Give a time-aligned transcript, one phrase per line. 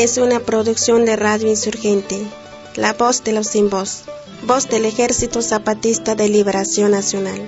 [0.00, 2.26] Es una producción de Radio Insurgente,
[2.74, 4.04] La Voz de los Sin Voz,
[4.46, 7.46] voz del Ejército Zapatista de Liberación Nacional.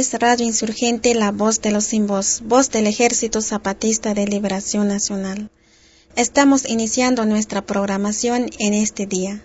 [0.00, 5.50] Radio Insurgente, la voz de los sin voz, voz del Ejército Zapatista de Liberación Nacional.
[6.16, 9.42] Estamos iniciando nuestra programación en este día.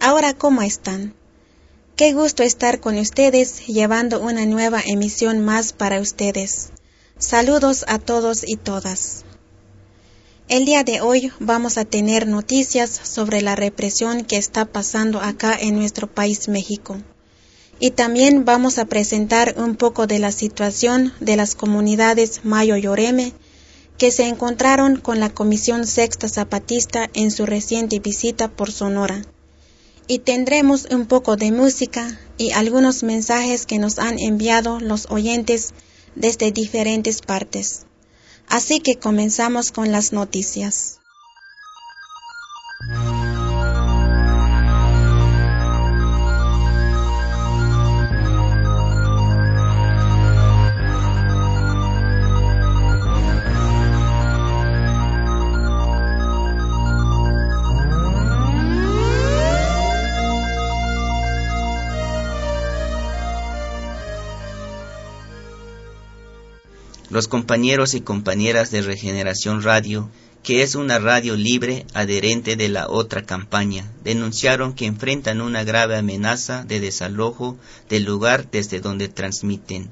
[0.00, 1.14] Ahora, ¿cómo están?
[1.96, 6.70] Qué gusto estar con ustedes llevando una nueva emisión más para ustedes.
[7.18, 9.26] Saludos a todos y todas.
[10.48, 15.54] El día de hoy vamos a tener noticias sobre la represión que está pasando acá
[15.60, 17.02] en nuestro país México
[17.80, 23.32] y también vamos a presentar un poco de la situación de las comunidades Mayo Yoreme
[23.98, 29.24] que se encontraron con la Comisión Sexta Zapatista en su reciente visita por Sonora.
[30.06, 35.72] Y tendremos un poco de música y algunos mensajes que nos han enviado los oyentes
[36.14, 37.86] desde diferentes partes.
[38.48, 40.98] Así que comenzamos con las noticias.
[67.14, 70.10] Los compañeros y compañeras de Regeneración Radio,
[70.42, 75.96] que es una radio libre adherente de la otra campaña, denunciaron que enfrentan una grave
[75.96, 77.56] amenaza de desalojo
[77.88, 79.90] del lugar desde donde transmiten.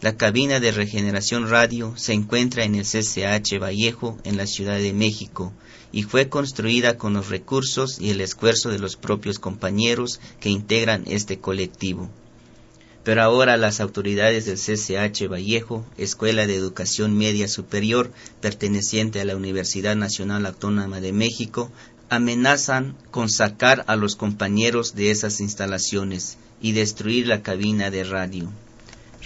[0.00, 4.92] La cabina de Regeneración Radio se encuentra en el CCH Vallejo, en la Ciudad de
[4.92, 5.52] México,
[5.90, 11.02] y fue construida con los recursos y el esfuerzo de los propios compañeros que integran
[11.08, 12.12] este colectivo
[13.04, 19.36] pero ahora las autoridades del CCH Vallejo, Escuela de Educación Media Superior perteneciente a la
[19.36, 21.70] Universidad Nacional Autónoma de México,
[22.10, 28.50] amenazan con sacar a los compañeros de esas instalaciones y destruir la cabina de radio.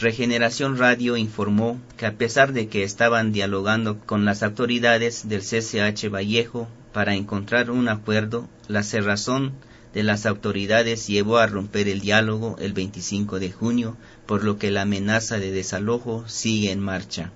[0.00, 6.10] Regeneración Radio informó que a pesar de que estaban dialogando con las autoridades del CCH
[6.10, 9.52] Vallejo para encontrar un acuerdo, la cerrazón
[9.94, 13.96] de las autoridades llevó a romper el diálogo el 25 de junio,
[14.26, 17.32] por lo que la amenaza de desalojo sigue en marcha.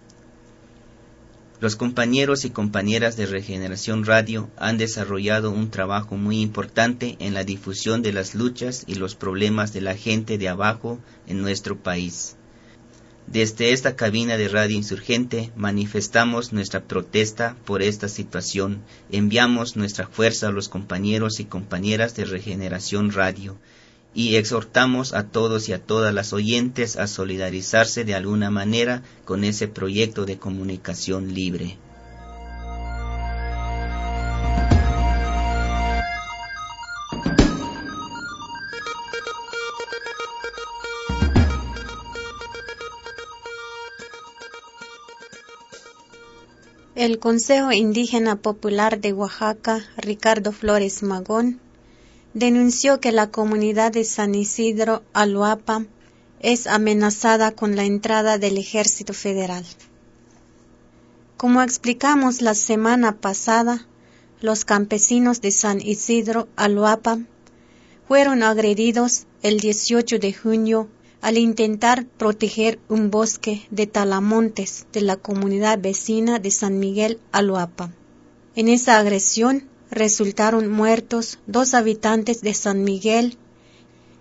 [1.61, 7.43] Los compañeros y compañeras de Regeneración Radio han desarrollado un trabajo muy importante en la
[7.43, 12.38] difusión de las luchas y los problemas de la gente de abajo en nuestro país.
[13.31, 18.81] Desde esta cabina de radio insurgente manifestamos nuestra protesta por esta situación,
[19.11, 23.59] enviamos nuestra fuerza a los compañeros y compañeras de Regeneración Radio
[24.15, 29.45] y exhortamos a todos y a todas las oyentes a solidarizarse de alguna manera con
[29.45, 31.77] ese proyecto de comunicación libre.
[47.09, 51.59] El Consejo Indígena Popular de Oaxaca, Ricardo Flores Magón,
[52.35, 55.87] denunció que la comunidad de San Isidro Aluapa
[56.41, 59.65] es amenazada con la entrada del Ejército Federal.
[61.39, 63.87] Como explicamos la semana pasada,
[64.43, 67.21] los campesinos de San Isidro Aluapa
[68.07, 75.17] fueron agredidos el 18 de junio al intentar proteger un bosque de talamontes de la
[75.17, 77.93] comunidad vecina de San Miguel Aloapa.
[78.55, 83.37] En esa agresión resultaron muertos dos habitantes de San Miguel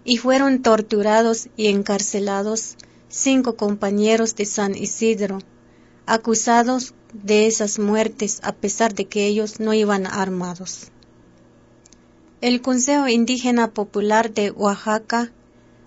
[0.04, 2.78] y fueron torturados y encarcelados
[3.10, 5.40] cinco compañeros de San Isidro,
[6.06, 10.92] acusados de esas muertes a pesar de que ellos no iban armados.
[12.42, 15.32] El Consejo Indígena Popular de Oaxaca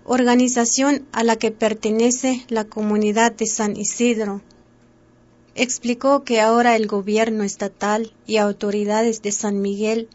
[0.05, 4.41] organización a la que pertenece la comunidad de San Isidro.
[5.55, 10.08] Explicó que ahora el gobierno estatal y autoridades de San Miguel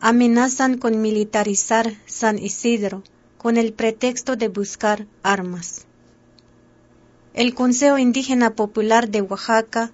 [0.00, 3.02] amenazan con militarizar San Isidro
[3.38, 5.86] con el pretexto de buscar armas.
[7.32, 9.92] El Consejo Indígena Popular de Oaxaca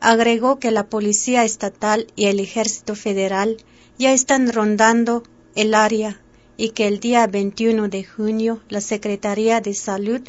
[0.00, 3.58] agregó que la Policía Estatal y el Ejército Federal
[3.98, 5.22] ya están rondando
[5.54, 6.21] el área
[6.62, 10.20] y que el día 21 de junio la Secretaría de Salud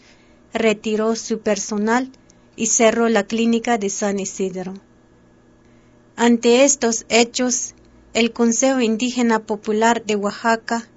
[0.52, 2.12] retiró su personal
[2.56, 4.74] y cerró la clínica de San Isidro.
[6.16, 7.76] Ante estos hechos,
[8.16, 10.90] el Consejo Indígena Popular de Oaxaca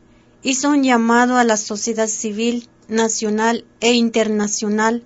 [0.42, 5.04] hizo un llamado a la sociedad civil nacional e internacional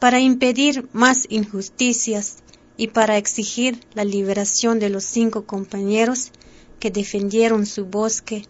[0.00, 2.38] para impedir más injusticias
[2.76, 6.32] y para exigir la liberación de los cinco compañeros
[6.80, 8.46] que defendieron su bosque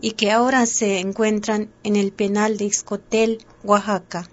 [0.00, 4.28] y que ahora se encuentran en el penal de Ixcotel, Oaxaca.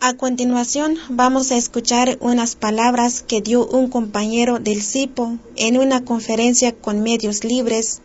[0.00, 6.04] A continuación vamos a escuchar unas palabras que dio un compañero del CIPO en una
[6.04, 8.00] conferencia con medios libres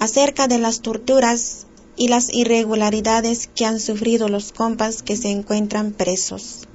[0.00, 5.92] acerca de las torturas y las irregularidades que han sufrido los compas que se encuentran
[5.92, 6.66] presos.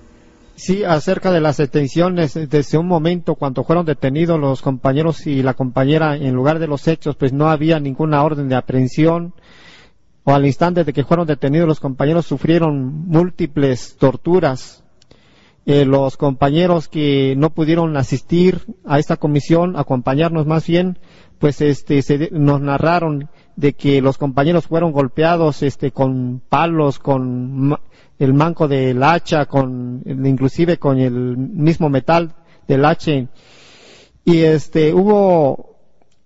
[0.59, 5.53] Sí, acerca de las detenciones, desde un momento cuando fueron detenidos los compañeros y la
[5.53, 9.33] compañera en lugar de los hechos, pues no había ninguna orden de aprehensión,
[10.25, 14.83] o al instante de que fueron detenidos los compañeros sufrieron múltiples torturas.
[15.65, 20.99] Eh, los compañeros que no pudieron asistir a esta comisión, acompañarnos más bien,
[21.39, 22.01] pues este,
[22.33, 27.77] nos narraron de que los compañeros fueron golpeados este, con palos, con
[28.19, 32.35] el manco del hacha, con, inclusive con el mismo metal
[32.67, 33.11] del hacha.
[34.25, 35.77] Y este, hubo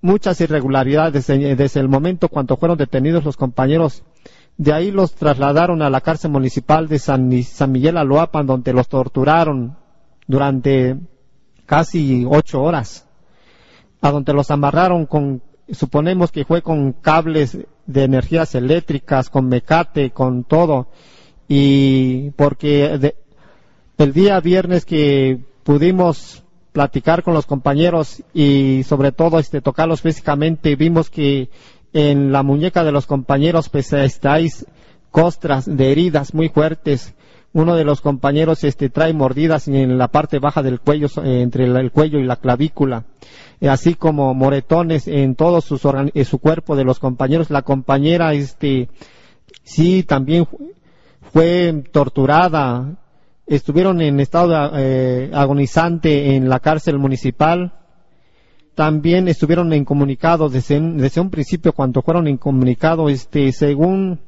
[0.02, 4.04] muchas irregularidades desde, el momento cuando fueron detenidos los compañeros.
[4.58, 9.78] De ahí los trasladaron a la cárcel municipal de San, Miguel Aloapan, donde los torturaron
[10.28, 10.98] durante
[11.66, 13.08] casi ocho horas,
[14.02, 15.42] a donde los amarraron con,
[15.72, 20.90] suponemos que fue con cables de energías eléctricas, con mecate, con todo,
[21.48, 23.14] y porque
[23.98, 30.76] el día viernes que pudimos platicar con los compañeros y sobre todo este tocarlos físicamente
[30.76, 31.50] vimos que
[31.94, 34.66] en la muñeca de los compañeros pues estáis
[35.12, 37.14] costras de heridas muy fuertes.
[37.54, 41.92] Uno de los compañeros este trae mordidas en la parte baja del cuello entre el
[41.92, 43.06] cuello y la clavícula.
[43.62, 45.60] Así como moretones en todo
[46.16, 47.52] en su cuerpo de los compañeros.
[47.52, 48.90] La compañera este
[49.64, 50.48] sí también
[51.32, 52.98] fue torturada
[53.46, 57.74] estuvieron en estado eh, agonizante en la cárcel municipal.
[58.76, 64.20] También estuvieron incomunicados desde, un principio cuando fueron incomunicados, este, según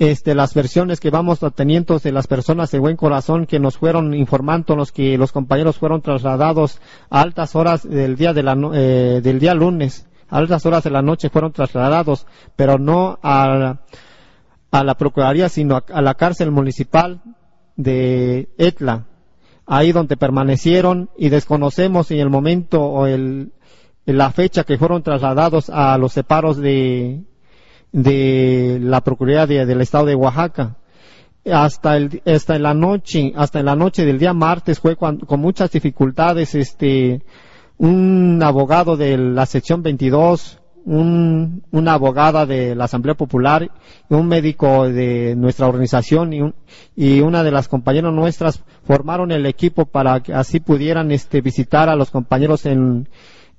[0.00, 4.12] este, las versiones que vamos teniendo de las personas de buen corazón que nos fueron
[4.12, 9.38] informándonos que los compañeros fueron trasladados a altas horas del día de la, eh, del
[9.38, 12.26] día lunes, a altas horas de la noche fueron trasladados,
[12.56, 13.78] pero no a,
[14.74, 17.22] a la Procuraduría, sino a la cárcel municipal
[17.76, 19.06] de Etla,
[19.66, 23.52] ahí donde permanecieron y desconocemos en el momento o el,
[24.04, 27.22] la fecha que fueron trasladados a los separos de,
[27.92, 30.76] de la Procuraduría del Estado de Oaxaca.
[31.48, 36.56] Hasta el, hasta la noche, hasta la noche del día martes fue con muchas dificultades,
[36.56, 37.22] este,
[37.78, 43.70] un abogado de la sección 22 un, una abogada de la Asamblea Popular,
[44.08, 46.40] un médico de nuestra organización y,
[46.94, 51.88] y una de las compañeras nuestras formaron el equipo para que así pudieran este, visitar
[51.88, 53.08] a los compañeros en,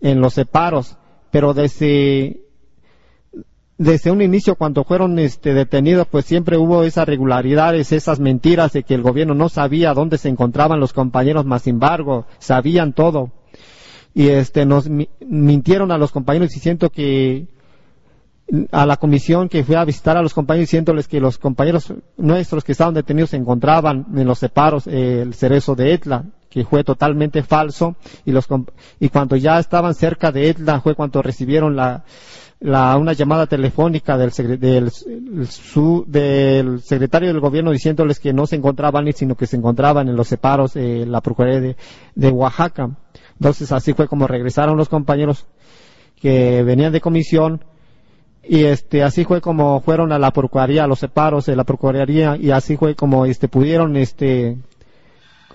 [0.01, 0.97] en los separos.
[1.31, 2.43] Pero desde,
[3.77, 8.83] desde un inicio cuando fueron este, detenidos, pues siempre hubo esas regularidades, esas mentiras de
[8.83, 13.31] que el gobierno no sabía dónde se encontraban los compañeros, más sin embargo, sabían todo
[14.15, 17.47] y este nos mintieron a los compañeros diciendo que
[18.71, 22.63] a la comisión que fue a visitar a los compañeros diciéndoles que los compañeros nuestros
[22.63, 26.85] que estaban detenidos se encontraban en los separos eh, el cerezo de Etla que fue
[26.85, 28.47] totalmente falso y los
[29.01, 32.05] y cuando ya estaban cerca de Etla fue cuando recibieron la,
[32.61, 39.11] una llamada telefónica del, del, su, del secretario del gobierno diciéndoles que no se encontraban
[39.11, 41.75] sino que se encontraban en los separos de la Procuraduría
[42.15, 42.91] de Oaxaca
[43.39, 45.45] entonces así fue como regresaron los compañeros
[46.19, 47.63] que venían de comisión
[48.47, 52.37] y este así fue como fueron a la procuraduría a los separos de la procuraduría
[52.37, 54.57] y así fue como este pudieron este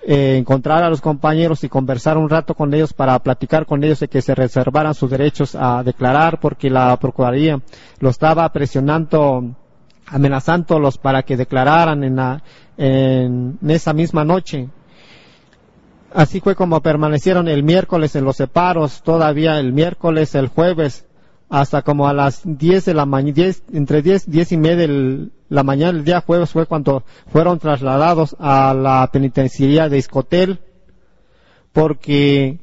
[0.03, 4.01] eh, encontrar a los compañeros y conversar un rato con ellos para platicar con ellos
[4.01, 7.61] de que se reservaran sus derechos a declarar porque la procuraduría
[7.99, 9.55] lo estaba presionando
[10.07, 12.43] amenazándolos para que declararan en, la,
[12.77, 14.69] en esa misma noche
[16.13, 21.07] Así fue como permanecieron el miércoles en los separos, todavía el miércoles, el jueves,
[21.49, 25.63] hasta como a las 10 de la mañana, entre 10, 10 y media de la
[25.63, 30.61] mañana el día jueves fue cuando fueron trasladados a la penitenciaría de Iscotel,
[31.73, 32.59] porque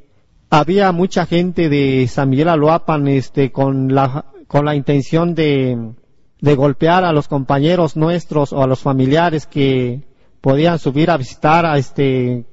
[0.49, 5.93] había mucha gente de San Miguel Aloapan, este, con la, con la intención de,
[6.41, 10.01] de golpear a los compañeros nuestros o a los familiares que
[10.41, 12.45] podían subir a visitar a este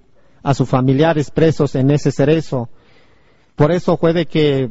[0.45, 2.69] a sus familiares presos en ese cerezo.
[3.57, 4.71] Por eso fue de que,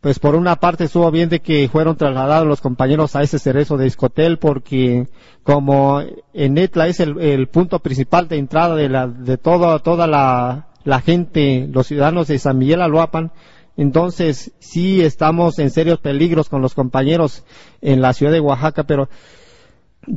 [0.00, 3.76] pues por una parte estuvo bien de que fueron trasladados los compañeros a ese cerezo
[3.76, 5.06] de Iscotel, porque
[5.42, 11.00] como en Etla es el, punto principal de entrada de la, de toda, toda la,
[11.00, 13.30] gente, los ciudadanos de San Miguel Aluapan,
[13.76, 17.44] entonces sí estamos en serios peligros con los compañeros
[17.82, 19.10] en la ciudad de Oaxaca, pero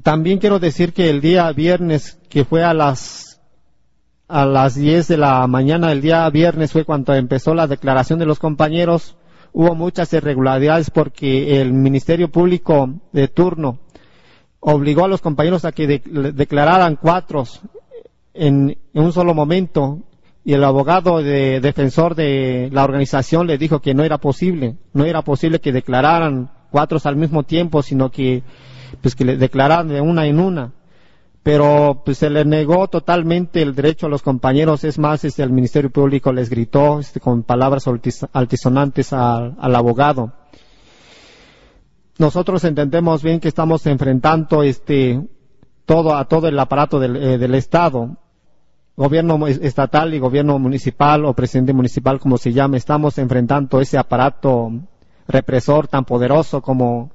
[0.01, 3.26] también quiero decir que el día viernes, que fue a las
[4.27, 8.25] a las 10 de la mañana del día viernes fue cuando empezó la declaración de
[8.25, 9.15] los compañeros.
[9.53, 13.79] Hubo muchas irregularidades porque el Ministerio Público de turno
[14.59, 17.45] obligó a los compañeros a que declararan cuatro
[18.33, 19.99] en, un solo momento
[20.43, 25.05] y el abogado de, defensor de la organización le dijo que no era posible, no
[25.05, 28.43] era posible que declararan cuatro al mismo tiempo, sino que
[29.01, 30.73] pues que le declararan de una en una
[31.47, 35.49] pero pues se le negó totalmente el derecho a los compañeros, es más, este, el
[35.49, 37.85] Ministerio Público les gritó este, con palabras
[38.33, 40.33] altisonantes al, abogado.
[42.17, 45.25] Nosotros entendemos bien que estamos enfrentando este,
[45.85, 48.17] todo, a todo el aparato del, eh, del Estado,
[48.97, 54.69] gobierno estatal y gobierno municipal o presidente municipal como se llame, estamos enfrentando ese aparato
[55.29, 57.11] represor tan poderoso como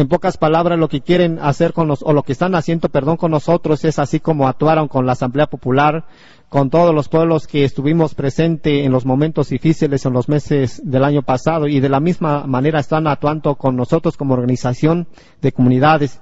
[0.00, 3.16] en pocas palabras, lo que quieren hacer con los, o lo que están haciendo, perdón,
[3.16, 6.04] con nosotros es así como actuaron con la Asamblea Popular,
[6.48, 11.04] con todos los pueblos que estuvimos presentes en los momentos difíciles en los meses del
[11.04, 15.06] año pasado y de la misma manera están actuando con nosotros como organización
[15.40, 16.20] de comunidades.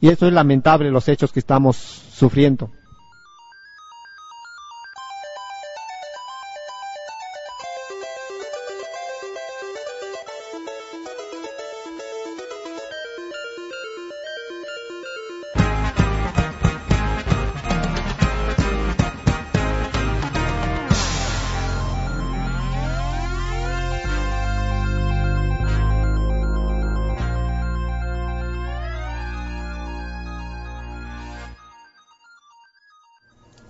[0.00, 2.70] Y eso es lamentable los hechos que estamos sufriendo.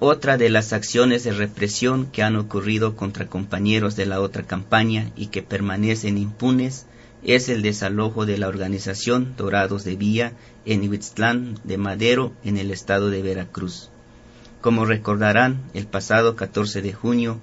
[0.06, 5.10] Otra de las acciones de represión que han ocurrido contra compañeros de la otra campaña
[5.16, 6.84] y que permanecen impunes
[7.22, 10.34] es el desalojo de la organización Dorados de Vía
[10.66, 13.88] en Ibitztlán de Madero en el estado de Veracruz.
[14.60, 17.40] Como recordarán, el pasado 14 de junio,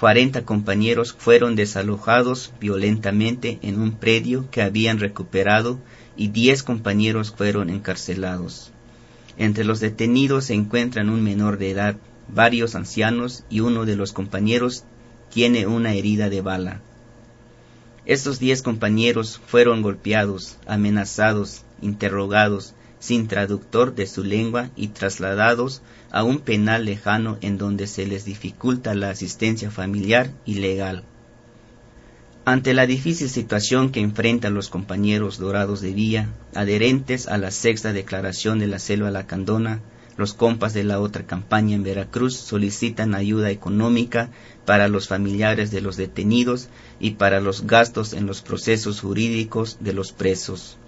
[0.00, 5.78] 40 compañeros fueron desalojados violentamente en un predio que habían recuperado
[6.16, 8.72] y 10 compañeros fueron encarcelados.
[9.40, 11.96] Entre los detenidos se encuentran un menor de edad,
[12.28, 14.84] varios ancianos y uno de los compañeros
[15.30, 16.82] tiene una herida de bala.
[18.04, 25.80] Estos diez compañeros fueron golpeados, amenazados, interrogados, sin traductor de su lengua y trasladados
[26.10, 31.02] a un penal lejano en donde se les dificulta la asistencia familiar y legal.
[32.46, 37.92] Ante la difícil situación que enfrentan los compañeros dorados de vía, adherentes a la sexta
[37.92, 39.82] declaración de la selva lacandona,
[40.16, 44.30] los compas de la otra campaña en Veracruz solicitan ayuda económica
[44.64, 46.68] para los familiares de los detenidos
[46.98, 50.78] y para los gastos en los procesos jurídicos de los presos.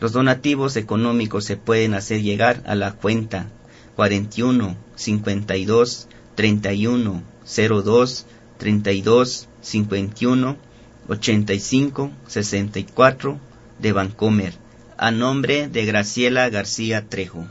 [0.00, 3.46] Los donativos económicos se pueden hacer llegar a la cuenta
[3.94, 8.26] 41 52 31 02
[8.58, 10.56] 32 51
[11.08, 13.40] 85 64
[13.78, 14.54] de Vancomer,
[14.98, 17.46] a nombre de Graciela García Trejo.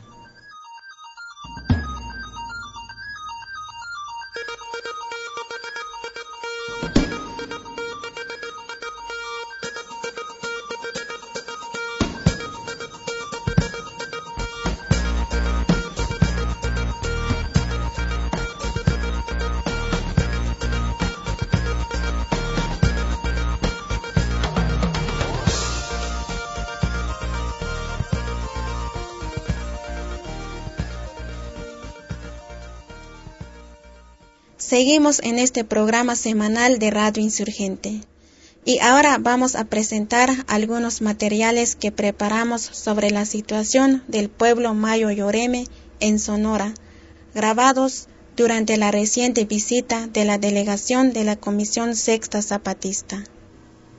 [34.81, 38.01] Seguimos en este programa semanal de Radio Insurgente.
[38.65, 45.11] Y ahora vamos a presentar algunos materiales que preparamos sobre la situación del pueblo Mayo
[45.11, 45.67] Lloreme
[45.99, 46.73] en Sonora,
[47.35, 53.23] grabados durante la reciente visita de la delegación de la Comisión Sexta Zapatista.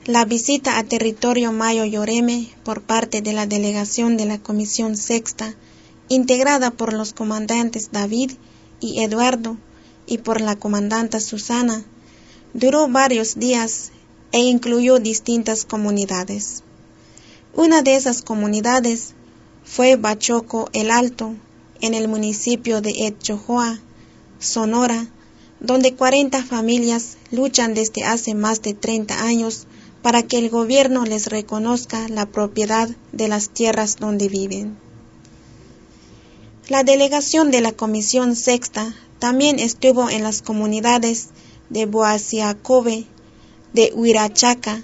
[0.05, 5.55] La visita a territorio Mayo Lloreme por parte de la delegación de la Comisión Sexta,
[6.09, 8.33] integrada por los comandantes David
[8.81, 9.55] y Eduardo,
[10.05, 11.83] y por la comandante Susana,
[12.53, 13.91] duró varios días
[14.31, 16.63] e incluyó distintas comunidades.
[17.55, 19.13] Una de esas comunidades
[19.63, 21.35] fue Bachoco el Alto,
[21.81, 23.79] en el municipio de Etchojoa,
[24.39, 25.07] Sonora,
[25.59, 29.67] donde 40 familias luchan desde hace más de 30 años
[30.01, 34.77] para que el gobierno les reconozca la propiedad de las tierras donde viven.
[36.67, 38.93] La delegación de la Comisión Sexta
[39.23, 41.29] también estuvo en las comunidades
[41.69, 43.05] de Boasiacobe,
[43.71, 44.83] de Huirachaca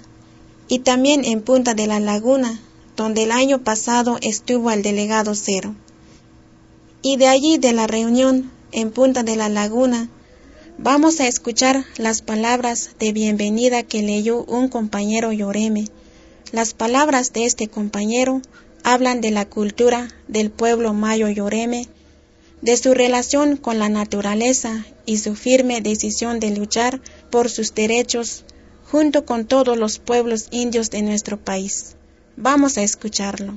[0.66, 2.58] y también en Punta de la Laguna,
[2.96, 5.74] donde el año pasado estuvo el delegado Cero.
[7.02, 10.08] Y de allí de la reunión en Punta de la Laguna
[10.78, 15.84] Vamos a escuchar las palabras de bienvenida que leyó un compañero Yoreme.
[16.50, 18.40] Las palabras de este compañero
[18.84, 21.88] hablan de la cultura del pueblo mayo Yoreme,
[22.62, 27.00] de su relación con la naturaleza y su firme decisión de luchar
[27.30, 28.44] por sus derechos
[28.90, 31.96] junto con todos los pueblos indios de nuestro país.
[32.36, 33.54] Vamos a escucharlo.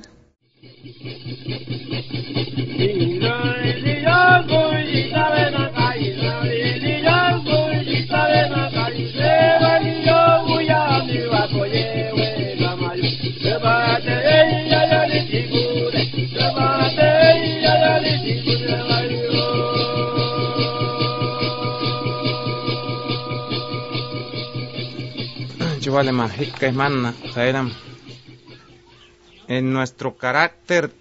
[29.47, 30.91] En nuestro carácter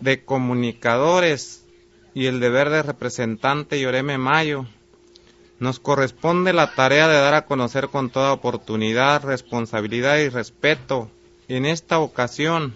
[0.00, 1.64] de comunicadores
[2.12, 4.66] y el deber de representante Yoreme Mayo,
[5.60, 11.08] nos corresponde la tarea de dar a conocer con toda oportunidad, responsabilidad y respeto,
[11.46, 12.74] en esta ocasión,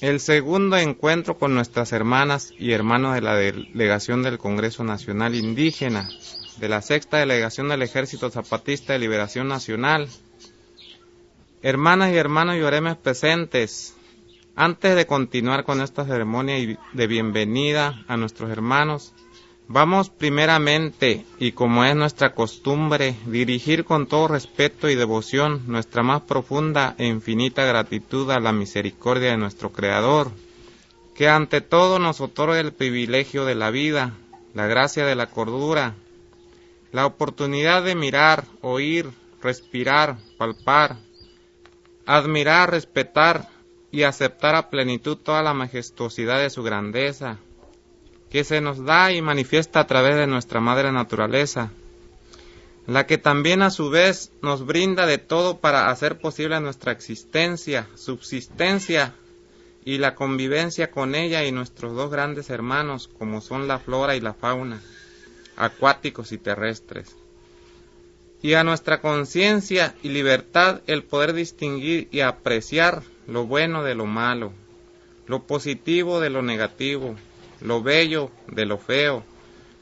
[0.00, 6.08] el segundo encuentro con nuestras hermanas y hermanos de la delegación del Congreso Nacional Indígena,
[6.56, 10.08] de la sexta delegación del Ejército Zapatista de Liberación Nacional,
[11.64, 13.94] Hermanas y hermanos lloremes presentes,
[14.56, 16.56] antes de continuar con esta ceremonia
[16.92, 19.14] de bienvenida a nuestros hermanos,
[19.68, 26.22] vamos primeramente, y como es nuestra costumbre, dirigir con todo respeto y devoción nuestra más
[26.22, 30.32] profunda e infinita gratitud a la misericordia de nuestro Creador,
[31.14, 34.14] que ante todo nos otorga el privilegio de la vida,
[34.52, 35.94] la gracia de la cordura,
[36.90, 40.96] la oportunidad de mirar, oír, respirar, palpar,
[42.06, 43.48] admirar, respetar
[43.90, 47.38] y aceptar a plenitud toda la majestuosidad de su grandeza,
[48.30, 51.70] que se nos da y manifiesta a través de nuestra madre naturaleza,
[52.86, 57.86] la que también a su vez nos brinda de todo para hacer posible nuestra existencia,
[57.94, 59.14] subsistencia
[59.84, 64.20] y la convivencia con ella y nuestros dos grandes hermanos, como son la flora y
[64.20, 64.80] la fauna,
[65.56, 67.16] acuáticos y terrestres
[68.42, 74.06] y a nuestra conciencia y libertad el poder distinguir y apreciar lo bueno de lo
[74.06, 74.52] malo,
[75.26, 77.14] lo positivo de lo negativo,
[77.60, 79.24] lo bello de lo feo,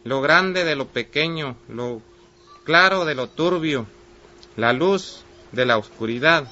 [0.04, 2.02] lo grande de lo pequeño, lo
[2.64, 3.86] claro de lo turbio,
[4.56, 6.46] la luz de la oscuridad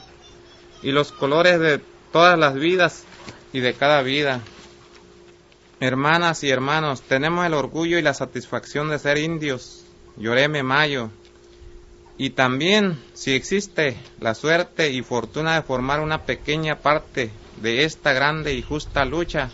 [0.82, 3.04] y los colores de todas las vidas
[3.52, 4.40] y de cada vida.
[5.80, 9.84] Hermanas y hermanos, tenemos el orgullo y la satisfacción de ser indios.
[10.16, 11.10] Lloreme Mayo,
[12.18, 17.30] y también si existe la suerte y fortuna de formar una pequeña parte
[17.62, 19.50] de esta grande y justa lucha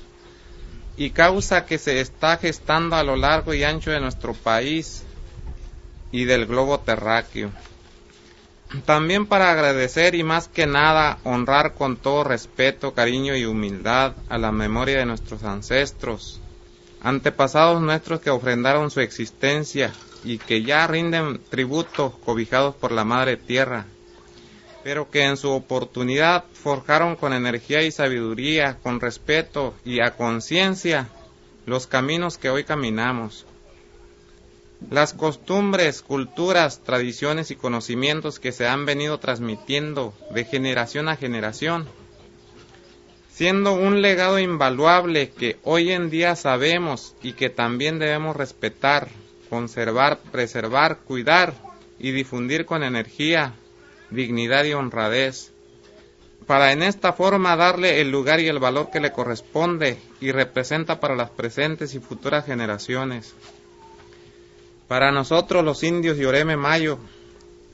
[0.96, 5.04] y causa que se está gestando a lo largo y ancho de nuestro país
[6.10, 7.50] y del globo terráqueo.
[8.86, 14.38] También para agradecer y más que nada honrar con todo respeto, cariño y humildad a
[14.38, 16.40] la memoria de nuestros ancestros,
[17.04, 19.92] antepasados nuestros que ofrendaron su existencia
[20.24, 23.84] y que ya rinden tributo cobijados por la madre tierra,
[24.82, 31.08] pero que en su oportunidad forjaron con energía y sabiduría, con respeto y a conciencia
[31.66, 33.44] los caminos que hoy caminamos.
[34.90, 41.86] Las costumbres, culturas, tradiciones y conocimientos que se han venido transmitiendo de generación a generación,
[43.34, 49.08] siendo un legado invaluable que hoy en día sabemos y que también debemos respetar,
[49.50, 51.52] conservar, preservar, cuidar
[51.98, 53.54] y difundir con energía,
[54.10, 55.50] dignidad y honradez,
[56.46, 61.00] para en esta forma darle el lugar y el valor que le corresponde y representa
[61.00, 63.34] para las presentes y futuras generaciones.
[64.86, 66.98] Para nosotros los indios Yoreme Mayo,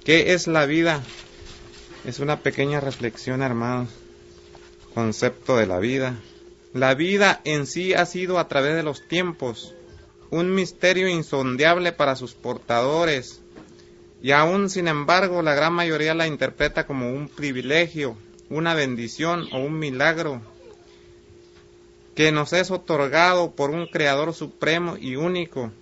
[0.04, 1.02] ¿qué es la vida?
[2.06, 3.90] Es una pequeña reflexión, hermanos,
[5.00, 6.14] concepto de la vida.
[6.74, 9.74] La vida en sí ha sido a través de los tiempos
[10.28, 13.40] un misterio insondeable para sus portadores,
[14.22, 18.14] y aún sin embargo la gran mayoría la interpreta como un privilegio,
[18.50, 20.42] una bendición o un milagro
[22.14, 25.72] que nos es otorgado por un Creador supremo y único,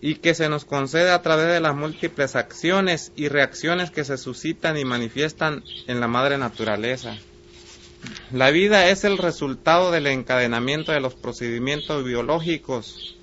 [0.00, 4.16] y que se nos concede a través de las múltiples acciones y reacciones que se
[4.16, 7.18] suscitan y manifiestan en la madre naturaleza.
[8.32, 13.16] La vida es el resultado del encadenamiento de los procedimientos biológicos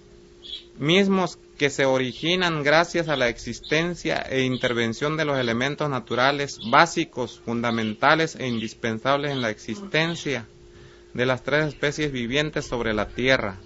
[0.78, 7.39] mismos que se originan gracias a la existencia e intervención de los elementos naturales básicos,
[7.46, 10.48] fundamentales e indispensables en la existencia
[11.13, 13.58] de las tres especies vivientes sobre la Tierra.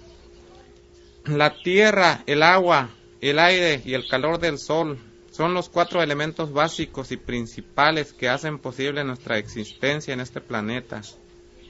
[1.24, 4.98] La tierra, el agua, el aire y el calor del sol
[5.38, 11.00] son los cuatro elementos básicos y principales que hacen posible nuestra existencia en este planeta.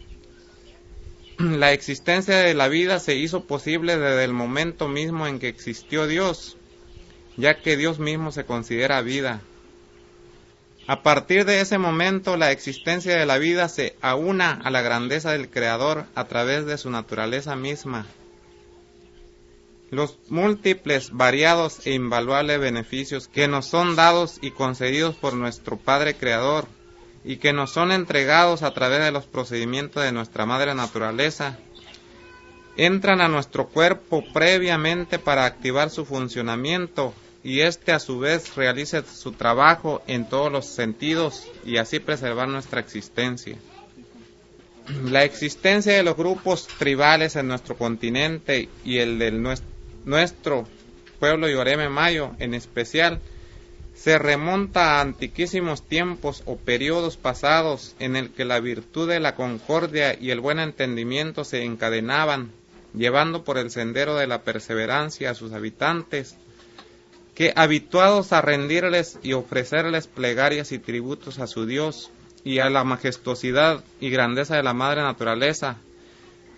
[1.38, 6.06] La existencia de la vida se hizo posible desde el momento mismo en que existió
[6.06, 6.56] Dios,
[7.36, 9.42] ya que Dios mismo se considera vida.
[10.86, 15.32] A partir de ese momento, la existencia de la vida se aúna a la grandeza
[15.32, 18.06] del Creador a través de su naturaleza misma
[19.90, 26.14] los múltiples, variados e invaluables beneficios que nos son dados y concedidos por nuestro Padre
[26.14, 26.66] Creador
[27.24, 31.58] y que nos son entregados a través de los procedimientos de nuestra Madre Naturaleza,
[32.76, 39.02] entran a nuestro cuerpo previamente para activar su funcionamiento y éste a su vez realice
[39.02, 43.56] su trabajo en todos los sentidos y así preservar nuestra existencia.
[45.04, 50.66] La existencia de los grupos tribales en nuestro continente y el del nuestro nuestro
[51.18, 53.20] pueblo Yoreme Mayo en especial,
[53.94, 59.34] se remonta a antiquísimos tiempos o periodos pasados en el que la virtud de la
[59.34, 62.52] concordia y el buen entendimiento se encadenaban,
[62.94, 66.36] llevando por el sendero de la perseverancia a sus habitantes,
[67.34, 72.12] que habituados a rendirles y ofrecerles plegarias y tributos a su Dios
[72.44, 75.76] y a la majestuosidad y grandeza de la madre naturaleza,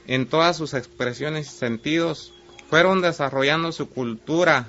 [0.07, 2.35] en todas sus expresiones y sentidos,
[2.71, 4.69] fueron desarrollando su cultura,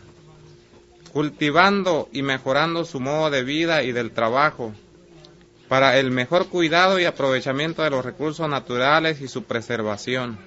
[1.14, 4.74] cultivando y mejorando su modo de vida y del trabajo,
[5.68, 10.40] para el mejor cuidado y aprovechamiento de los recursos naturales y su preservación,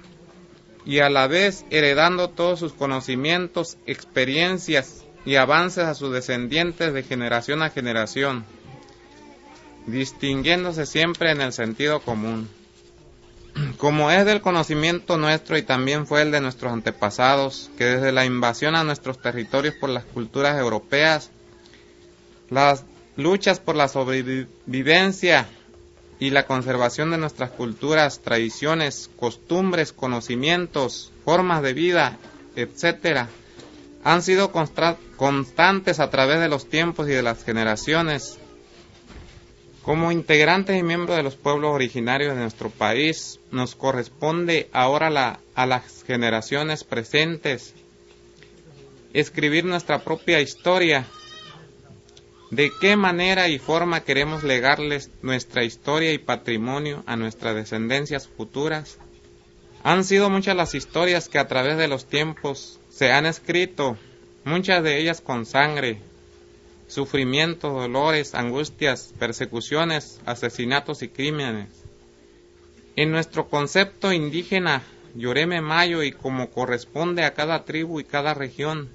[0.85, 7.03] y a la vez heredando todos sus conocimientos, experiencias y avances a sus descendientes de
[7.03, 8.43] generación a generación,
[9.87, 12.49] distinguiéndose siempre en el sentido común
[13.77, 18.25] como es del conocimiento nuestro y también fue el de nuestros antepasados, que desde la
[18.25, 21.31] invasión a nuestros territorios por las culturas europeas,
[22.49, 22.83] las
[23.15, 25.47] luchas por la sobrevivencia
[26.19, 32.17] y la conservación de nuestras culturas, tradiciones, costumbres, conocimientos, formas de vida,
[32.55, 33.29] etcétera,
[34.03, 38.37] han sido constantes a través de los tiempos y de las generaciones
[39.85, 45.65] como integrantes y miembros de los pueblos originarios de nuestro país, nos corresponde ahora a
[45.67, 47.75] las generaciones presentes
[49.13, 51.05] escribir nuestra propia historia.
[52.49, 58.97] ¿De qué manera y forma queremos legarles nuestra historia y patrimonio a nuestras descendencias futuras?
[59.83, 63.97] Han sido muchas las historias que a través de los tiempos se han escrito,
[64.45, 66.01] muchas de ellas con sangre,
[66.95, 71.67] sufrimientos, dolores, angustias, persecuciones, asesinatos y crímenes.
[72.95, 74.81] En nuestro concepto indígena,
[75.13, 78.89] Lloreme Mayo y como corresponde a cada tribu y cada región,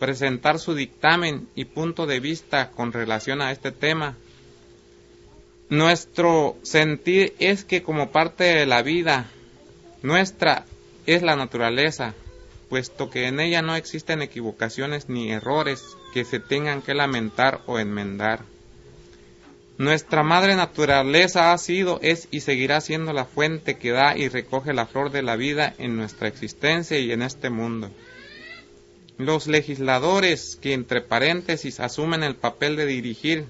[0.00, 4.16] presentar su dictamen y punto de vista con relación a este tema.
[5.68, 9.26] Nuestro sentir es que como parte de la vida
[10.02, 10.64] nuestra
[11.06, 12.14] es la naturaleza,
[12.68, 17.78] puesto que en ella no existen equivocaciones ni errores que se tengan que lamentar o
[17.78, 18.44] enmendar.
[19.78, 24.72] Nuestra madre naturaleza ha sido, es y seguirá siendo la fuente que da y recoge
[24.72, 27.90] la flor de la vida en nuestra existencia y en este mundo.
[29.18, 33.46] Los legisladores que entre paréntesis asumen el papel de dirigir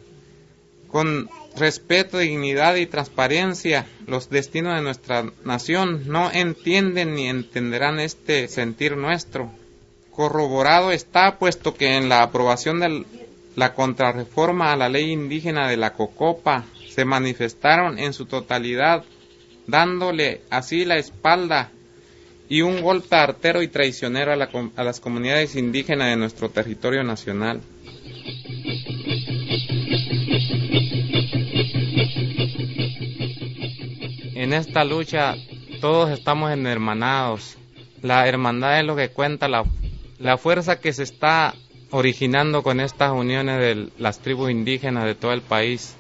[0.89, 8.49] con respeto, dignidad y transparencia los destinos de nuestra nación no entienden ni entenderán este
[8.49, 9.51] sentir nuestro.
[10.11, 13.05] Corroborado está puesto que en la aprobación de
[13.55, 19.05] la contrarreforma a la ley indígena de la Cocopa se manifestaron en su totalidad,
[19.67, 21.71] dándole así la espalda
[22.49, 27.61] y un golpe artero y traicionero a, a las comunidades indígenas de nuestro territorio nacional.
[34.49, 35.37] En esta lucha
[35.83, 37.59] todos estamos hermanados.
[38.01, 39.63] La hermandad es lo que cuenta la,
[40.19, 41.55] la fuerza que se está
[41.91, 45.97] originando con estas uniones de las tribus indígenas de todo el país.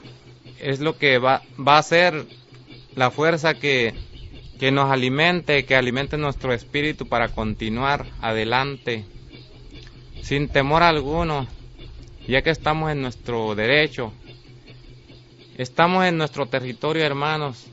[0.60, 2.24] Es lo que va, va a ser
[2.94, 3.92] la fuerza que
[4.58, 9.04] que nos alimente, que alimente nuestro espíritu para continuar adelante,
[10.22, 11.46] sin temor alguno,
[12.26, 14.10] ya que estamos en nuestro derecho,
[15.58, 17.66] estamos en nuestro territorio, hermanos,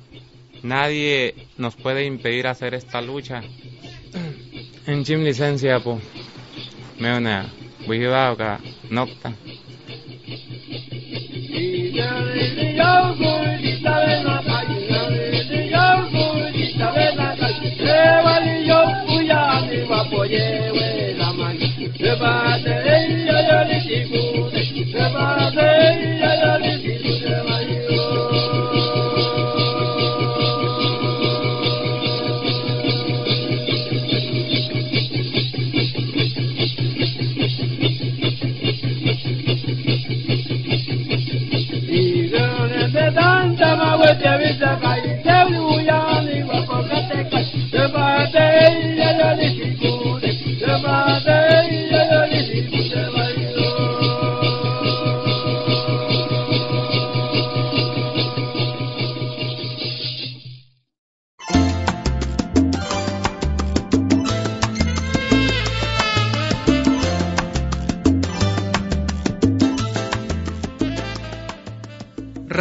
[0.64, 3.42] nadie nos puede impedir hacer esta lucha.
[4.88, 6.00] En chim licencia, po,
[7.00, 7.46] me una,
[8.40, 9.34] a nocta.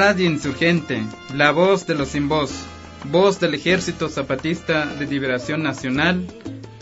[0.05, 1.03] Radio Insurgente,
[1.35, 2.51] la voz de los sin voz,
[3.15, 6.27] voz del Ejército Zapatista de Liberación Nacional,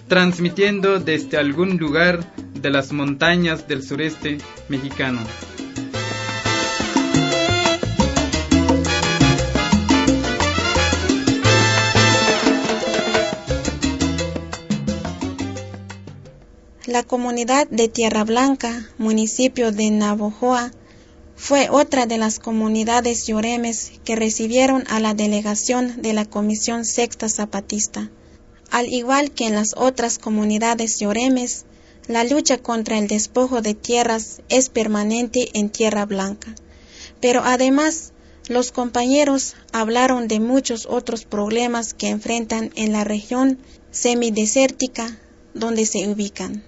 [0.09, 4.39] transmitiendo desde algún lugar de las montañas del sureste
[4.71, 5.21] mexicano.
[16.87, 20.71] La comunidad de Tierra Blanca, municipio de Navojoa,
[21.43, 27.29] fue otra de las comunidades lloremes que recibieron a la delegación de la Comisión Sexta
[27.29, 28.13] Zapatista.
[28.71, 31.65] Al igual que en las otras comunidades lloremes,
[32.07, 36.55] la lucha contra el despojo de tierras es permanente en Tierra Blanca.
[37.21, 38.13] Pero además,
[38.49, 43.59] los compañeros hablaron de muchos otros problemas que enfrentan en la región
[43.91, 45.19] semidesértica
[45.55, 46.63] donde se ubican.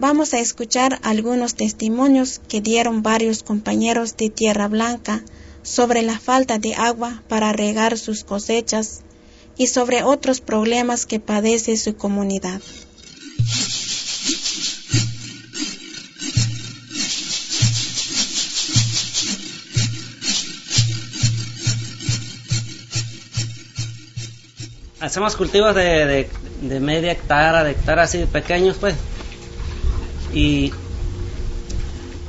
[0.00, 5.24] Vamos a escuchar algunos testimonios que dieron varios compañeros de Tierra Blanca
[5.64, 9.00] sobre la falta de agua para regar sus cosechas
[9.56, 12.60] y sobre otros problemas que padece su comunidad.
[25.00, 26.28] Hacemos cultivos de,
[26.80, 28.94] media hectárea, de hectárea así pequeños, pues
[30.32, 30.72] y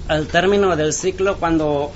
[0.07, 1.91] al término del ciclo cuando,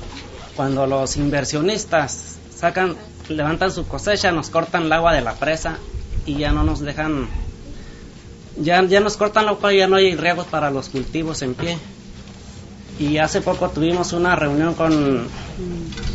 [0.55, 2.95] cuando los inversionistas sacan,
[3.29, 5.77] levantan su cosecha, nos cortan el agua de la presa
[6.25, 7.27] y ya no nos dejan,
[8.57, 11.77] ya, ya nos cortan agua y ya no hay riegos para los cultivos en pie.
[12.99, 15.27] Y hace poco tuvimos una reunión con,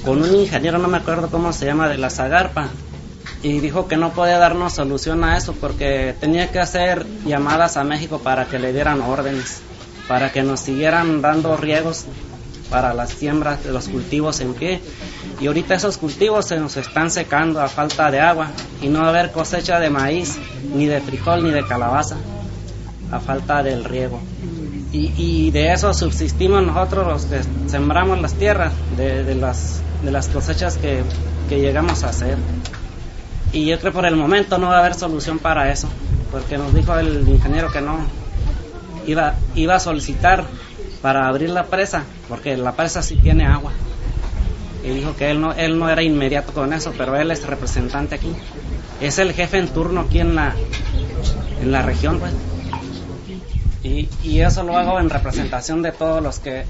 [0.04, 2.68] con un ingeniero, no me acuerdo cómo se llama, de la Zagarpa,
[3.42, 7.82] y dijo que no podía darnos solución a eso porque tenía que hacer llamadas a
[7.82, 9.62] México para que le dieran órdenes
[10.08, 12.06] para que nos siguieran dando riegos
[12.70, 14.80] para las siembras de los cultivos en pie.
[15.40, 18.48] Y ahorita esos cultivos se nos están secando a falta de agua
[18.82, 20.38] y no va a haber cosecha de maíz,
[20.74, 22.16] ni de frijol, ni de calabaza,
[23.10, 24.20] a falta del riego.
[24.90, 30.78] Y, de eso subsistimos nosotros los que sembramos las tierras, de, las, de las cosechas
[30.78, 31.02] que,
[31.48, 32.38] que llegamos a hacer.
[33.52, 35.88] Y yo creo que por el momento no va a haber solución para eso,
[36.32, 37.98] porque nos dijo el ingeniero que no,
[39.08, 40.44] iba, iba a solicitar
[41.02, 43.72] para abrir la presa, porque la presa sí tiene agua.
[44.84, 48.14] Y dijo que él no, él no era inmediato con eso, pero él es representante
[48.14, 48.32] aquí.
[49.00, 50.54] Es el jefe en turno aquí en la,
[51.60, 52.32] en la región, pues.
[53.82, 56.64] Y, y eso lo hago en representación de todos los que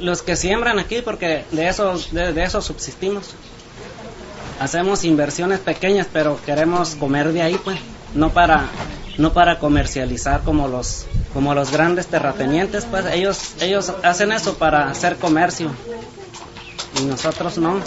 [0.00, 3.34] los que siembran aquí, porque de eso, de, de eso subsistimos.
[4.60, 7.78] Hacemos inversiones pequeñas, pero queremos comer de ahí, pues,
[8.14, 8.66] no para
[9.18, 14.90] no para comercializar como los como los grandes terratenientes, pues ellos ellos hacen eso para
[14.90, 15.70] hacer comercio
[17.00, 17.80] y nosotros no.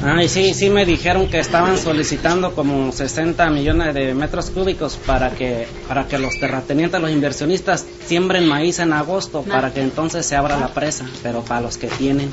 [0.00, 4.96] Ah, y sí, sí me dijeron que estaban solicitando como 60 millones de metros cúbicos
[4.96, 10.24] para que para que los terratenientes, los inversionistas siembren maíz en agosto para que entonces
[10.24, 12.32] se abra la presa, pero para los que tienen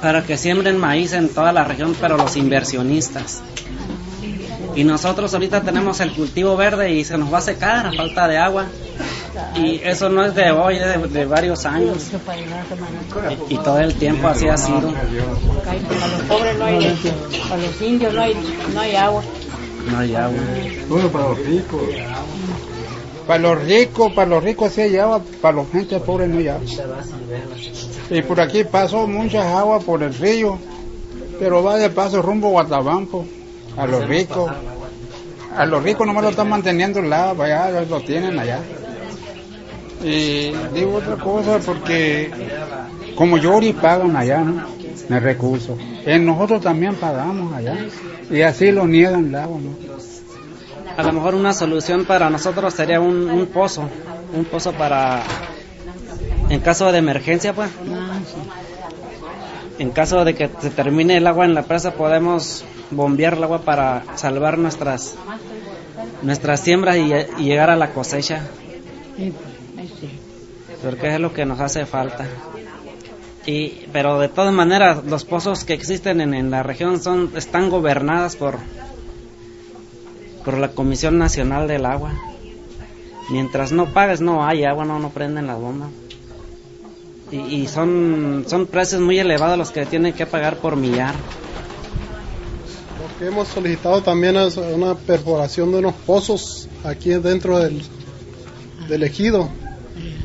[0.00, 3.42] para que siembren maíz en toda la región, pero los inversionistas.
[4.74, 8.26] Y nosotros ahorita tenemos el cultivo verde y se nos va a secar a falta
[8.26, 8.66] de agua.
[9.56, 12.10] Y eso no es de hoy, es de, varios años.
[13.48, 14.92] Y, todo el tiempo así ha sido.
[14.92, 17.14] Para los pobres no hay,
[17.48, 18.34] para los indios no hay,
[18.72, 19.22] no hay agua.
[19.90, 20.38] No hay agua.
[20.88, 21.80] Bueno, para los ricos.
[23.26, 26.48] Para los ricos, para los ricos sí hay agua, para los gente pobre no hay
[26.48, 26.66] agua.
[28.10, 30.58] Y por aquí pasó muchas aguas por el río,
[31.38, 33.24] pero va de paso rumbo a Guatabampo,
[33.76, 34.50] a los ricos.
[35.56, 38.60] A los ricos nomás lo están manteniendo el lado, allá lo tienen allá.
[40.02, 42.30] Y digo otra cosa porque
[43.14, 44.66] como yo y pagan allá, ¿no?
[45.08, 45.78] Me recuso.
[46.04, 47.76] En nosotros también pagamos allá.
[48.30, 49.70] Y así lo niegan el agua, ¿no?
[50.96, 53.88] A lo mejor una solución para nosotros sería un, un pozo.
[54.34, 55.22] Un pozo para
[56.48, 57.70] en caso de emergencia, pues.
[59.78, 63.62] En caso de que se termine el agua en la presa, podemos bombear el agua
[63.62, 65.16] para salvar nuestras
[66.22, 68.46] nuestras siembras y, llegar a la cosecha.
[70.82, 72.26] Porque es lo que nos hace falta.
[73.46, 77.68] Y, pero de todas maneras, los pozos que existen en, en la región son están
[77.68, 78.58] gobernadas por
[80.44, 82.12] por la Comisión Nacional del Agua.
[83.30, 85.88] Mientras no pagues, no hay agua, no, no prenden las bombas
[87.34, 91.14] y, son, son precios muy elevados los que tienen que pagar por millar.
[93.00, 97.82] Lo que hemos solicitado también es una perforación de unos pozos aquí dentro del,
[98.88, 99.48] del ejido,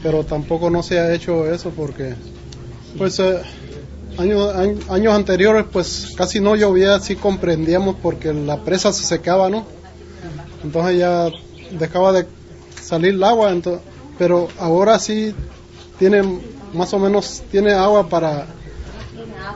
[0.03, 2.13] pero tampoco no se ha hecho eso porque
[2.97, 3.39] pues eh,
[4.17, 4.53] años,
[4.89, 9.65] años anteriores pues casi no llovía, así comprendíamos porque la presa se secaba, ¿no?
[10.63, 11.29] Entonces ya
[11.71, 12.27] dejaba de
[12.81, 13.81] salir el agua, entonces,
[14.17, 15.33] pero ahora sí
[15.97, 18.47] tienen más o menos tiene agua para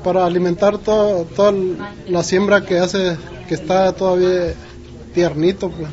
[0.04, 1.54] para alimentar toda
[2.08, 4.54] la siembra que hace que está todavía
[5.14, 5.90] tiernito pues.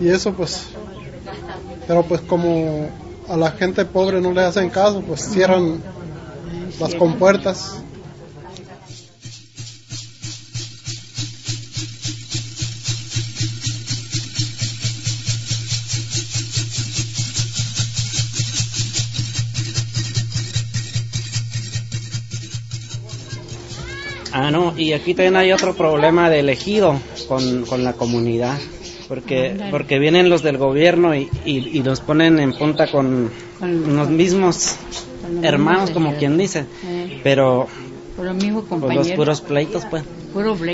[0.00, 0.66] y eso pues
[1.86, 2.88] pero pues como
[3.28, 5.80] a la gente pobre no le hacen caso pues cierran
[6.78, 7.82] las compuertas
[24.52, 28.58] no, y aquí también hay otro problema de elegido con, con la comunidad,
[29.08, 34.76] porque, porque vienen los del gobierno y, y, los ponen en punta con, los mismos
[35.42, 36.66] hermanos, como quien dice,
[37.22, 37.66] pero
[38.16, 39.08] por los mismos compañeros.
[39.08, 40.04] los puros pleitos, pues.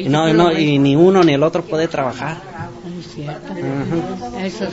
[0.08, 2.42] no, no, y ni uno ni el otro puede trabajar.
[4.42, 4.66] Eso,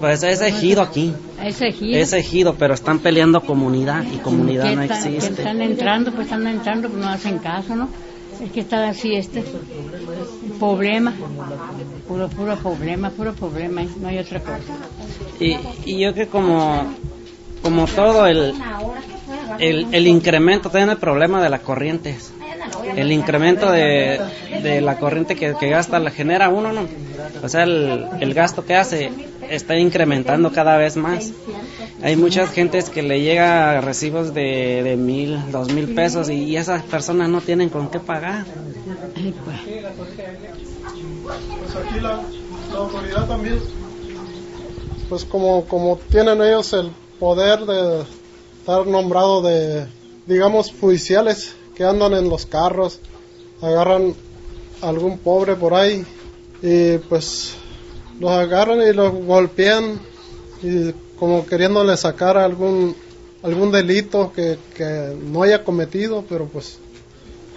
[0.00, 1.12] pues es ejido aquí.
[1.42, 2.54] Es ejido.
[2.54, 5.18] pero están peleando comunidad y comunidad no existe.
[5.42, 7.88] están entrando, pues están entrando, pues no hacen caso, ¿no?
[8.42, 9.44] Es que está así este
[10.58, 11.14] problema,
[12.08, 14.58] puro, puro problema, puro problema, no hay otra cosa.
[15.38, 16.92] Y, y yo que como,
[17.62, 18.54] como todo el,
[19.60, 22.32] el, el incremento, tiene el problema de las corrientes
[22.96, 24.20] el incremento de,
[24.62, 26.86] de la corriente que, gasta la genera uno, ¿no?
[27.42, 29.10] O sea, el, el, gasto que hace
[29.48, 31.30] está incrementando cada vez más.
[32.02, 36.82] Hay muchas gentes que le llega recibos de, de mil, dos mil pesos y, esas
[36.82, 38.44] personas no tienen con qué pagar.
[41.24, 42.20] Pues aquí la,
[42.72, 43.58] la autoridad también,
[45.08, 48.04] pues como, como tienen ellos el poder de
[48.58, 49.86] estar nombrado de,
[50.26, 53.00] digamos, judiciales que andan en los carros,
[53.60, 54.14] agarran
[54.80, 56.04] a algún pobre por ahí
[56.62, 57.54] y pues
[58.20, 60.00] los agarran y los golpean
[60.62, 62.94] y como queriéndole sacar algún
[63.42, 66.78] algún delito que, que no haya cometido, pero pues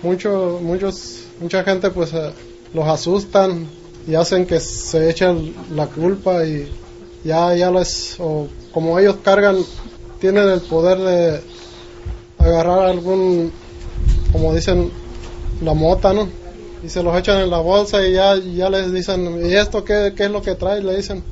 [0.01, 2.31] mucho, muchos, mucha gente pues eh,
[2.73, 3.67] los asustan
[4.07, 6.71] y hacen que se echen la culpa y
[7.23, 9.57] ya, ya les, o como ellos cargan,
[10.19, 11.41] tienen el poder de
[12.37, 13.51] agarrar algún
[14.35, 14.91] como dicen,
[15.61, 16.27] la mota, ¿no?
[16.83, 20.11] Y se los echan en la bolsa y ya, ya les dicen, ¿y esto qué,
[20.13, 20.83] qué es lo que trae?
[20.83, 21.23] Le dicen,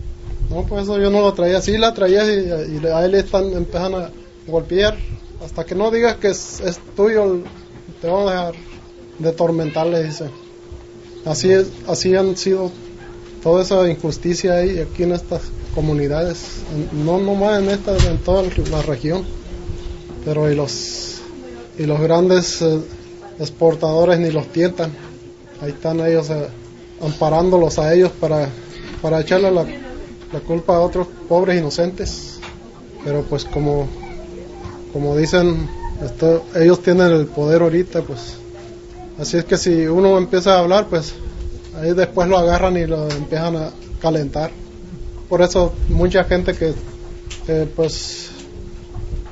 [0.50, 3.52] no, pues eso yo no lo traía, sí la traía y, y ahí le están,
[3.52, 4.10] empezando a
[4.48, 4.98] golpear.
[5.44, 6.62] Hasta que no digas que es,
[6.96, 7.40] tuyo,
[8.02, 8.56] te van a dejar
[9.20, 10.32] de tormentar, le dicen.
[11.26, 12.72] Así, es, así han sido
[13.44, 15.42] toda esa injusticia ahí, aquí en estas
[15.76, 16.62] comunidades,
[16.94, 19.26] no nomás en esta, en toda la región,
[20.24, 21.13] pero y los
[21.78, 22.80] y los grandes eh,
[23.40, 24.92] exportadores ni los tientan.
[25.62, 26.48] Ahí están ellos eh,
[27.02, 28.50] amparándolos a ellos para,
[29.02, 29.66] para echarle la,
[30.48, 32.40] culpa a otros pobres inocentes.
[33.04, 33.88] Pero pues como,
[34.92, 35.70] como dicen,
[36.56, 38.36] ellos tienen el poder ahorita, pues
[39.20, 41.14] así es que si uno empieza a hablar, pues
[41.80, 43.72] ahí después lo agarran y lo empiezan a
[44.02, 44.52] calentar.
[45.30, 46.74] por eso mucha gente que
[47.76, 48.30] pues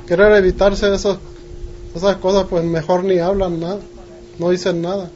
[0.05, 1.17] querer evitarse esas,
[1.95, 3.79] esas cosas pues mejor ni hablan nada,
[4.39, 5.09] no dicen nada.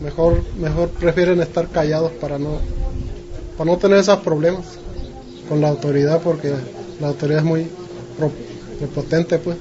[0.00, 2.58] Mejor, mejor prefieren estar callados para no,
[3.56, 4.64] para no tener esos problemas
[5.48, 6.52] con la autoridad porque
[7.00, 7.66] la autoridad es muy
[8.78, 9.56] prepotente pues.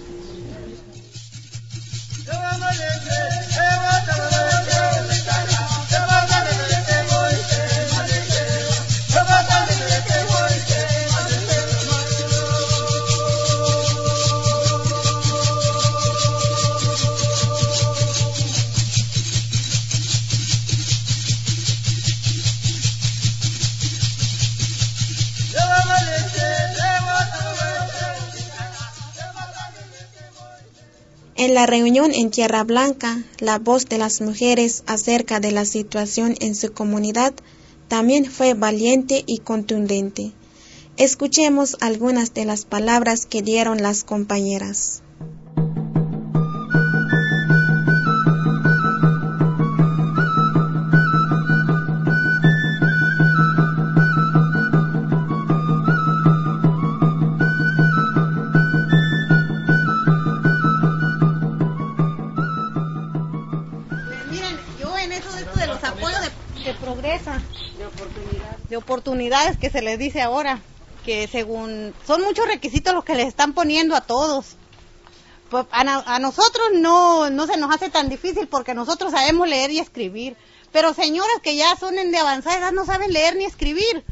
[31.65, 36.73] Reunión en Tierra Blanca, la voz de las mujeres acerca de la situación en su
[36.73, 37.33] comunidad
[37.87, 40.31] también fue valiente y contundente.
[40.97, 45.01] Escuchemos algunas de las palabras que dieron las compañeras.
[69.59, 70.59] Que se les dice ahora,
[71.05, 74.55] que según son muchos requisitos los que les están poniendo a todos.
[75.49, 79.79] Pues, a, nosotros no, no se nos hace tan difícil porque nosotros sabemos leer y
[79.79, 80.35] escribir,
[80.71, 84.03] pero señoras que ya son de avanzada edad no saben leer ni escribir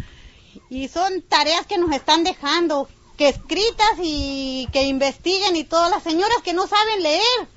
[0.69, 2.87] y son tareas que nos están dejando,
[3.17, 7.47] que escritas y que investiguen y todas las señoras que no saben leer,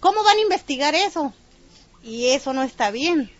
[0.00, 1.32] ¿cómo van a investigar eso?
[2.02, 3.35] Y eso no está bien.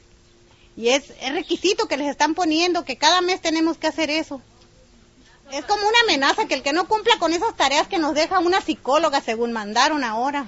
[0.76, 4.42] Y es, requisito que les están poniendo, que cada mes tenemos que hacer eso.
[5.50, 8.40] Es como una amenaza que el que no cumpla con esas tareas que nos deja
[8.40, 10.46] una psicóloga, según mandaron ahora,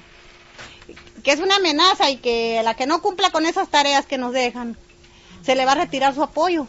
[1.22, 4.32] que es una amenaza y que la que no cumpla con esas tareas que nos
[4.32, 4.76] dejan,
[5.44, 6.66] se le va a retirar su apoyo.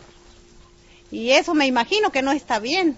[1.11, 2.95] Y eso me imagino que no está bien.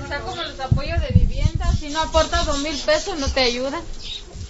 [0.00, 3.82] Está como los apoyos de vivienda, si no aportas dos mil pesos no te ayuda.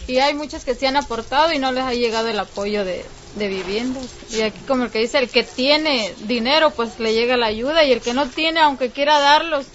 [0.06, 3.04] Y hay muchos que se han aportado y no les ha llegado el apoyo de,
[3.36, 4.04] de viviendas.
[4.30, 7.84] Y aquí como el que dice, el que tiene dinero, pues le llega la ayuda
[7.84, 9.66] y el que no tiene, aunque quiera darlos,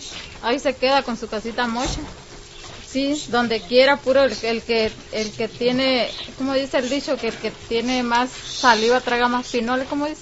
[0.42, 2.02] ahí se queda con su casita mocha.
[2.86, 7.36] Sí, donde quiera, puro el, que el que tiene, como dice el dicho, que el
[7.36, 10.22] que tiene más saliva traga más pinole, como dice.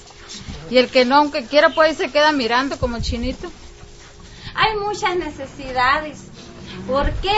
[0.69, 3.51] Y el que no, aunque quiera, pues ahí se queda mirando como chinito.
[4.53, 6.19] Hay muchas necesidades.
[6.85, 7.35] ¿Por qué?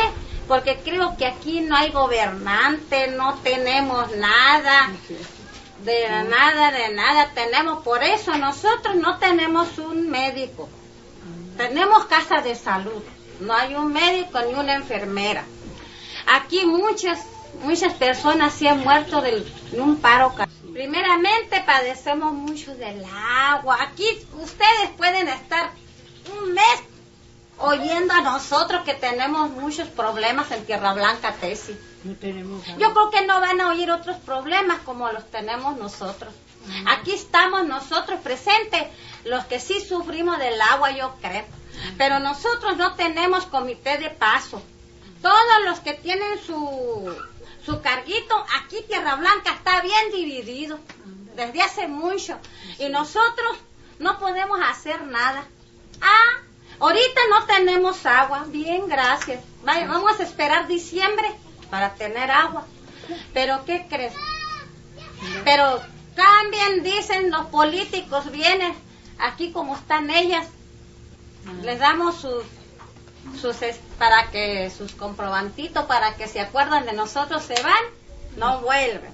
[0.50, 4.92] Porque creo que aquí no hay gobernante, no tenemos nada
[5.84, 7.84] de nada, de nada tenemos.
[7.84, 10.70] Por eso nosotros no tenemos un médico.
[11.58, 13.04] Tenemos casa de salud.
[13.40, 15.44] No hay un médico ni una enfermera.
[16.28, 17.20] Aquí muchas,
[17.64, 20.34] muchas personas se han muerto de un paro.
[20.74, 23.04] Primeramente padecemos mucho del
[23.50, 23.78] agua.
[23.82, 24.06] Aquí
[24.42, 25.72] ustedes pueden estar
[26.40, 26.84] un mes
[27.58, 31.36] oyendo a nosotros que tenemos muchos problemas en Tierra Blanca,
[32.80, 36.34] Yo creo que no van a oír otros problemas como los tenemos nosotros.
[36.88, 38.84] Aquí estamos nosotros presentes,
[39.26, 41.46] los que sí sufrimos del agua, yo creo.
[41.98, 44.62] Pero nosotros no tenemos comité de paso.
[45.22, 47.16] Todos los que tienen su,
[47.66, 50.80] su carguito, aquí Tierra Blanca está bien dividido
[51.36, 52.38] desde hace mucho.
[52.80, 53.58] Y nosotros
[54.00, 55.46] no podemos hacer nada.
[56.02, 56.40] Ah,
[56.80, 58.46] ahorita no tenemos agua.
[58.48, 59.44] Bien, gracias.
[59.64, 61.28] vamos a esperar diciembre
[61.72, 62.68] para tener agua.
[63.34, 64.14] Pero ¿qué crees?
[65.44, 65.82] Pero
[66.16, 68.76] cambien, dicen los políticos, vienen
[69.18, 70.48] aquí como están ellas.
[71.64, 72.44] Les damos sus,
[73.40, 73.58] sus
[73.98, 77.84] para que sus comprobantitos para que se acuerdan de nosotros se van,
[78.38, 79.12] no vuelven.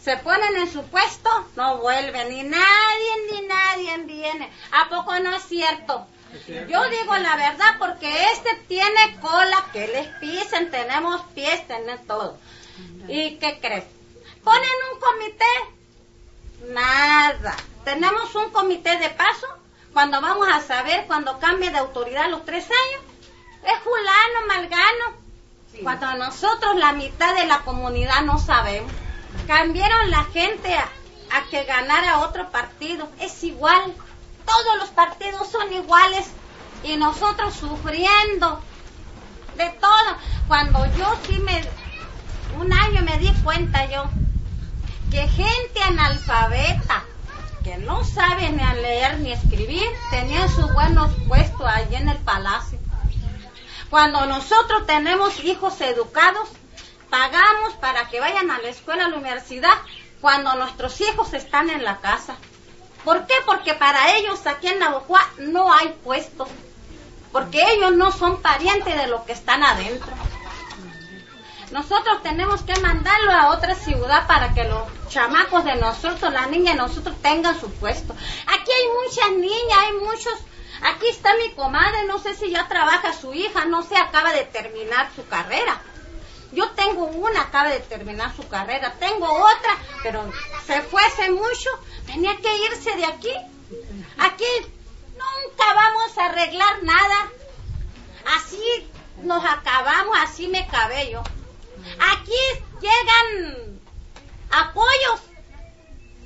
[0.00, 4.50] Se ponen en su puesto, no vuelven, ni nadie, ni nadie viene.
[4.70, 6.06] ¿A poco no es cierto?
[6.46, 12.38] Yo digo la verdad porque este tiene cola, que les pisen, tenemos pies, tenemos todo.
[13.08, 13.84] ¿Y qué crees?
[14.44, 16.72] Ponen un comité.
[16.72, 17.56] Nada.
[17.84, 19.46] Tenemos un comité de paso
[19.92, 23.02] cuando vamos a saber cuando cambie de autoridad los tres años.
[23.64, 25.28] Es fulano, malgano.
[25.82, 28.92] Cuando nosotros la mitad de la comunidad no sabemos.
[29.46, 30.88] Cambiaron la gente a,
[31.30, 33.08] a que ganara otro partido.
[33.20, 33.94] Es igual
[34.48, 36.26] todos los partidos son iguales
[36.82, 38.60] y nosotros sufriendo
[39.56, 40.16] de todo.
[40.46, 41.62] Cuando yo sí me,
[42.58, 44.08] un año me di cuenta yo
[45.10, 47.04] que gente analfabeta,
[47.62, 52.18] que no saben ni a leer ni escribir, tenían sus buenos puestos allí en el
[52.18, 52.78] palacio.
[53.90, 56.48] Cuando nosotros tenemos hijos educados,
[57.10, 59.74] pagamos para que vayan a la escuela, a la universidad,
[60.20, 62.36] cuando nuestros hijos están en la casa.
[63.04, 63.34] ¿Por qué?
[63.46, 66.48] Porque para ellos aquí en Navajo no hay puestos,
[67.32, 70.12] porque ellos no son parientes de lo que están adentro.
[71.70, 76.74] Nosotros tenemos que mandarlo a otra ciudad para que los chamacos de nosotros, las niñas
[76.74, 78.14] de nosotros tengan su puesto.
[78.46, 80.34] Aquí hay muchas niñas, hay muchos.
[80.82, 84.44] Aquí está mi comadre, no sé si ya trabaja su hija, no sé, acaba de
[84.44, 85.82] terminar su carrera.
[86.52, 90.30] Yo tengo una, acaba de terminar su carrera, tengo otra, pero
[90.66, 91.70] se fue hace mucho,
[92.06, 93.32] tenía que irse de aquí.
[94.18, 94.44] Aquí
[95.12, 97.30] nunca vamos a arreglar nada.
[98.36, 98.90] Así
[99.22, 101.22] nos acabamos, así me cabé yo.
[102.12, 102.34] Aquí
[102.80, 103.80] llegan
[104.50, 105.20] apoyos.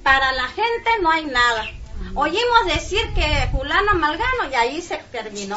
[0.03, 1.65] Para la gente no hay nada.
[2.15, 5.57] Oímos decir que fulano Malgano y ahí se terminó.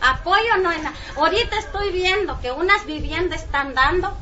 [0.00, 0.96] Apoyo no hay nada.
[1.16, 4.16] Ahorita estoy viendo que unas viviendas están dando,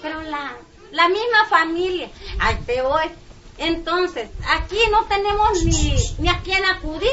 [0.00, 0.52] pero la,
[0.92, 2.10] la misma familia,
[2.66, 3.10] te voy.
[3.58, 7.12] Entonces, aquí no tenemos ni, ni a quién acudir.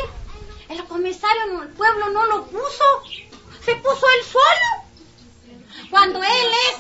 [0.70, 2.84] El comisario el pueblo no lo puso,
[3.66, 4.82] se puso él solo.
[5.90, 6.78] Cuando él es,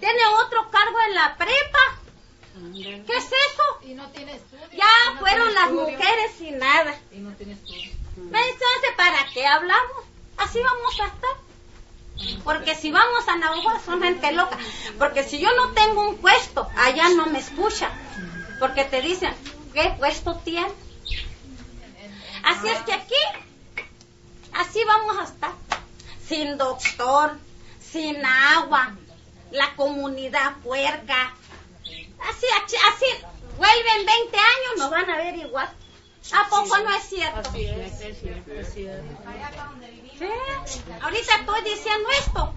[0.00, 1.98] tiene otro cargo en la prepa.
[3.06, 3.62] ¿Qué es eso?
[4.72, 6.94] Ya fueron las mujeres sin nada.
[8.16, 10.04] Entonces, ¿para qué hablamos?
[10.36, 12.42] Así vamos a estar.
[12.44, 14.58] Porque si vamos a Navajo son gente loca.
[14.98, 17.90] Porque si yo no tengo un puesto, allá no me escuchan.
[18.58, 19.34] Porque te dicen,
[19.72, 20.72] ¿qué puesto tiene?
[22.44, 23.14] Así es que aquí,
[24.52, 25.52] así vamos a estar.
[26.26, 27.38] Sin doctor,
[27.80, 28.94] sin agua,
[29.50, 31.34] la comunidad puerca.
[32.28, 33.06] Así, así,
[33.56, 35.68] vuelven 20 años, nos van a ver igual.
[36.30, 37.48] ¿A poco no es cierto?
[37.48, 39.04] Así es, es cierto, es cierto.
[41.02, 42.54] Ahorita estoy diciendo esto.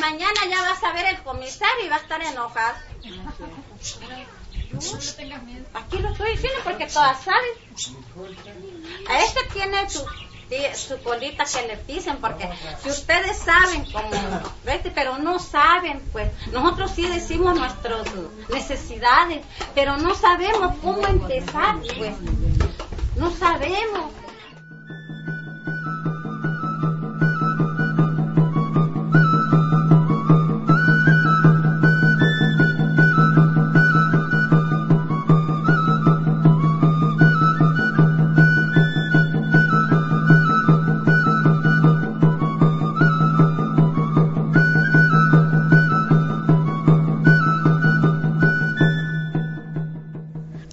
[0.00, 2.76] mañana ya vas a ver el comisario y va a estar enojado.
[5.74, 7.50] Aquí lo estoy diciendo porque todas saben.
[9.08, 10.04] A este tiene su
[10.74, 12.48] su colita que le pisen, porque
[12.82, 14.10] si ustedes saben cómo,
[14.94, 18.06] pero no saben, pues nosotros sí decimos nuestras
[18.48, 19.42] necesidades,
[19.74, 22.14] pero no sabemos cómo empezar, pues
[23.16, 24.21] no sabemos.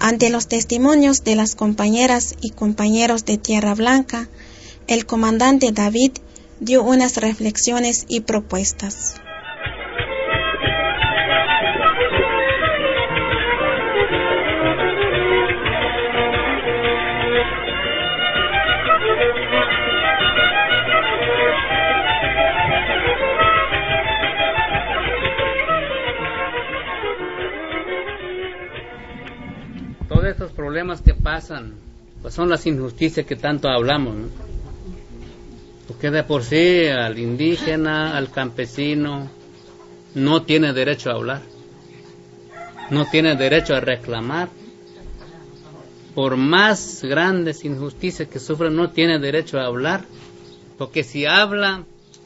[0.10, 4.28] Ante los testimonios de las compañeras y compañeros de Tierra Blanca,
[4.88, 6.14] el comandante David
[6.60, 9.14] dio unas reflexiones y propuestas.
[30.80, 31.74] Problemas que pasan,
[32.22, 34.16] pues son las injusticias que tanto hablamos.
[35.90, 39.30] Porque de por sí al indígena, al campesino,
[40.16, 41.42] no tiene derecho a hablar,
[42.92, 44.48] no tiene derecho a reclamar.
[46.16, 50.06] Por más grandes injusticias que sufren, no tiene derecho a hablar,
[50.78, 51.84] porque si habla,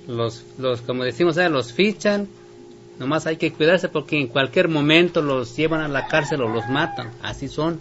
[0.08, 2.28] los, los como decimos, los fichan,
[3.00, 6.70] nomás hay que cuidarse porque en cualquier momento los llevan a la cárcel o los
[6.70, 7.80] matan, así son.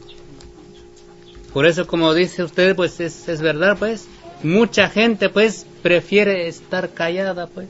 [1.53, 4.07] Por eso, como dice usted, pues es, es verdad, pues.
[4.42, 7.68] Mucha gente, pues, prefiere estar callada, pues.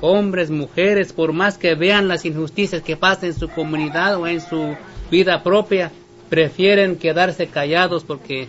[0.00, 4.40] Hombres, mujeres, por más que vean las injusticias que pasan en su comunidad o en
[4.40, 4.76] su
[5.10, 5.90] vida propia,
[6.28, 8.48] prefieren quedarse callados porque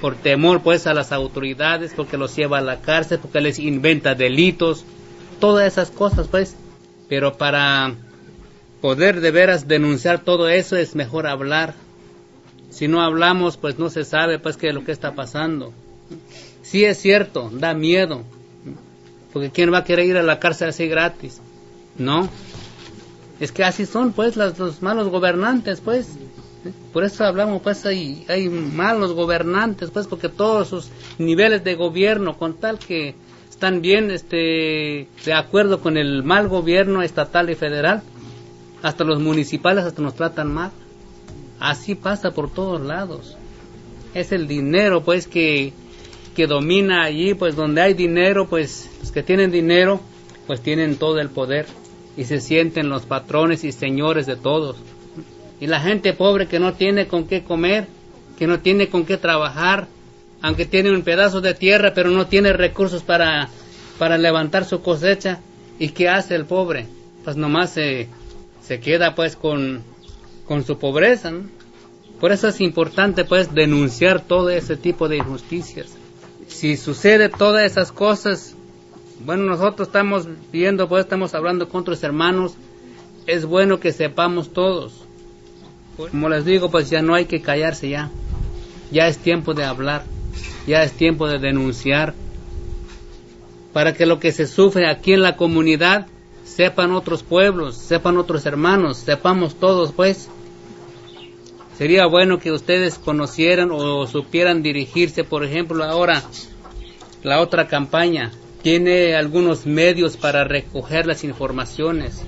[0.00, 4.14] por temor pues a las autoridades, porque los lleva a la cárcel, porque les inventa
[4.14, 4.84] delitos,
[5.38, 6.56] todas esas cosas pues.
[7.08, 7.94] Pero para
[8.80, 11.74] poder de veras denunciar todo eso es mejor hablar,
[12.70, 15.72] si no hablamos, pues no se sabe pues qué es lo que está pasando.
[16.62, 18.22] Sí es cierto, da miedo.
[19.32, 21.40] Porque ¿quién va a querer ir a la cárcel así gratis?
[21.98, 22.28] No.
[23.40, 26.08] Es que así son pues los malos gobernantes pues.
[26.92, 32.36] Por eso hablamos pues hay, hay malos gobernantes pues porque todos sus niveles de gobierno
[32.36, 33.14] con tal que
[33.48, 38.02] están bien este de acuerdo con el mal gobierno estatal y federal
[38.82, 40.70] hasta los municipales hasta nos tratan mal
[41.60, 43.36] Así pasa por todos lados.
[44.14, 45.72] Es el dinero, pues, que,
[46.34, 50.00] que domina allí, pues, donde hay dinero, pues, los que tienen dinero,
[50.46, 51.66] pues, tienen todo el poder
[52.16, 54.76] y se sienten los patrones y señores de todos.
[55.60, 57.86] Y la gente pobre que no tiene con qué comer,
[58.38, 59.86] que no tiene con qué trabajar,
[60.40, 63.50] aunque tiene un pedazo de tierra, pero no tiene recursos para,
[63.98, 65.40] para levantar su cosecha.
[65.78, 66.86] ¿Y qué hace el pobre?
[67.24, 68.08] Pues nomás se,
[68.62, 69.82] se queda pues con,
[70.50, 71.30] con su pobreza.
[72.18, 75.96] Por eso es importante pues denunciar todo ese tipo de injusticias.
[76.48, 78.56] Si sucede todas esas cosas,
[79.24, 82.54] bueno, nosotros estamos viendo, pues estamos hablando con otros hermanos,
[83.28, 85.04] es bueno que sepamos todos.
[85.96, 88.10] Como les digo, pues ya no hay que callarse ya.
[88.90, 90.02] Ya es tiempo de hablar,
[90.66, 92.12] ya es tiempo de denunciar,
[93.72, 96.08] para que lo que se sufre aquí en la comunidad
[96.44, 100.28] sepan otros pueblos, sepan otros hermanos, sepamos todos, pues.
[101.80, 106.22] Sería bueno que ustedes conocieran o supieran dirigirse, por ejemplo, ahora
[107.22, 112.22] la otra campaña, tiene algunos medios para recoger las informaciones.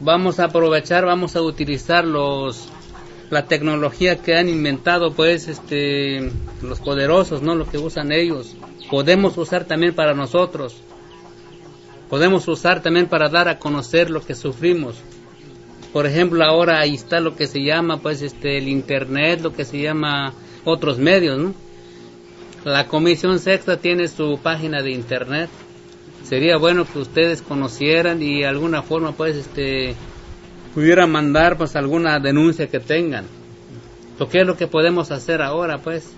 [0.00, 2.68] Vamos a aprovechar, vamos a utilizar los
[3.30, 6.32] la tecnología que han inventado pues este
[6.62, 7.54] los poderosos, ¿no?
[7.54, 8.56] Lo que usan ellos.
[8.90, 10.78] Podemos usar también para nosotros.
[12.10, 14.96] Podemos usar también para dar a conocer lo que sufrimos.
[15.92, 19.64] Por ejemplo, ahora ahí está lo que se llama pues este el internet, lo que
[19.64, 20.32] se llama
[20.64, 21.52] otros medios.
[22.64, 25.50] La Comisión Sexta tiene su página de internet.
[26.24, 29.94] Sería bueno que ustedes conocieran y de alguna forma pues este
[30.74, 33.26] pudieran mandar pues alguna denuncia que tengan.
[34.18, 36.10] Lo que es lo que podemos hacer ahora pues.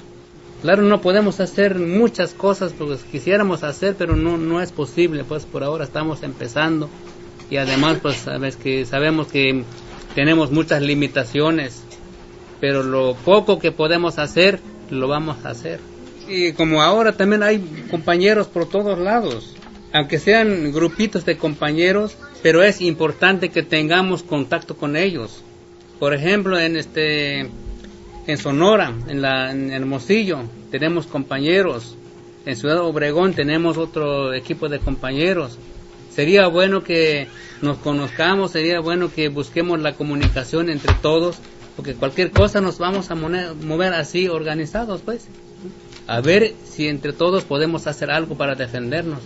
[0.63, 5.45] Claro, no podemos hacer muchas cosas porque quisiéramos hacer, pero no no es posible, pues
[5.45, 6.89] por ahora estamos empezando
[7.51, 9.65] y además pues sabes que sabemos que
[10.15, 11.83] tenemos muchas limitaciones,
[12.61, 15.81] pero lo poco que podemos hacer lo vamos a hacer.
[16.29, 17.59] Y como ahora también hay
[17.91, 19.55] compañeros por todos lados,
[19.93, 25.43] aunque sean grupitos de compañeros, pero es importante que tengamos contacto con ellos.
[25.99, 27.49] Por ejemplo, en este
[28.27, 30.39] en Sonora, en la en Hermosillo,
[30.71, 31.97] tenemos compañeros.
[32.47, 35.59] En Ciudad Obregón tenemos otro equipo de compañeros.
[36.15, 37.27] Sería bueno que
[37.61, 41.39] nos conozcamos, sería bueno que busquemos la comunicación entre todos,
[41.75, 45.27] porque cualquier cosa nos vamos a mover así organizados, pues
[46.07, 49.21] a ver si entre todos podemos hacer algo para defendernos.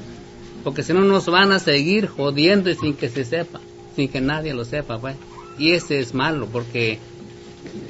[0.64, 3.60] Porque si no nos van a seguir jodiendo y sin que se sepa,
[3.94, 5.16] sin que nadie lo sepa, pues.
[5.58, 6.98] Y ese es malo porque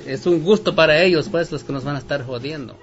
[0.06, 2.76] es un gusto para ellos, pues, los que nos van a estar jodiendo.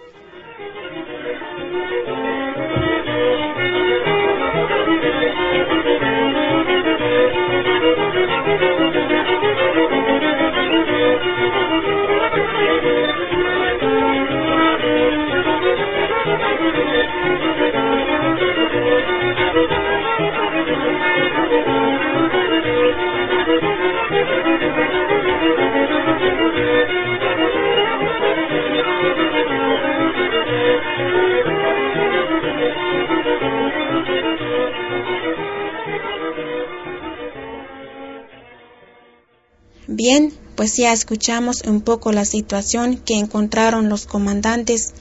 [39.87, 44.93] Bien, pues ya escuchamos un poco la situación que encontraron los comandantes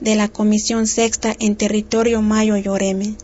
[0.00, 3.14] de la Comisión Sexta en territorio Mayo Lloreme.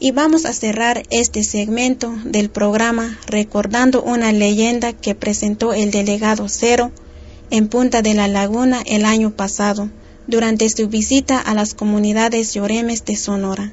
[0.00, 6.48] Y vamos a cerrar este segmento del programa recordando una leyenda que presentó el delegado
[6.48, 6.92] Cero
[7.50, 9.90] en Punta de la Laguna el año pasado,
[10.26, 13.72] durante su visita a las comunidades lloremes de Sonora.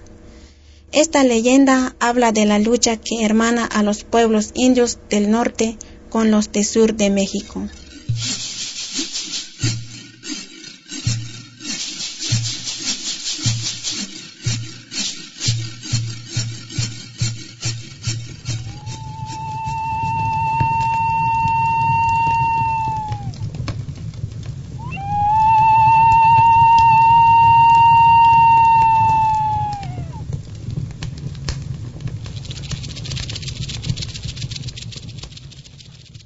[0.92, 5.78] Esta leyenda habla de la lucha que hermana a los pueblos indios del norte
[6.10, 7.68] con los del sur de México.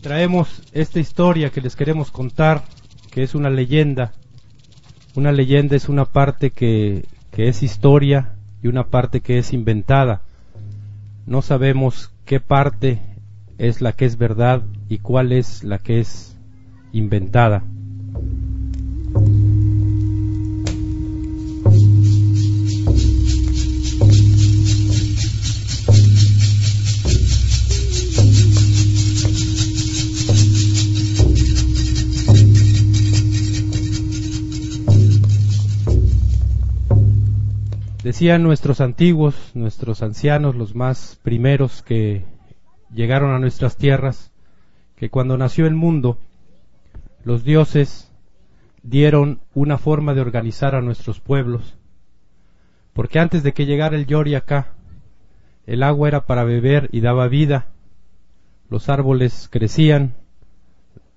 [0.09, 2.63] Traemos esta historia que les queremos contar,
[3.11, 4.11] que es una leyenda.
[5.13, 8.33] Una leyenda es una parte que, que es historia
[8.63, 10.23] y una parte que es inventada.
[11.27, 12.99] No sabemos qué parte
[13.59, 16.35] es la que es verdad y cuál es la que es
[16.91, 17.61] inventada.
[38.03, 42.23] Decían nuestros antiguos, nuestros ancianos, los más primeros que
[42.93, 44.31] llegaron a nuestras tierras,
[44.95, 46.17] que cuando nació el mundo,
[47.25, 48.09] los dioses
[48.83, 51.77] dieron una forma de organizar a nuestros pueblos,
[52.93, 54.75] porque antes de que llegara el Yori acá,
[55.67, 57.67] el agua era para beber y daba vida,
[58.69, 60.13] los árboles crecían,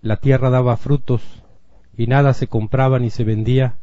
[0.00, 1.44] la tierra daba frutos,
[1.96, 3.76] y nada se compraba ni se vendía,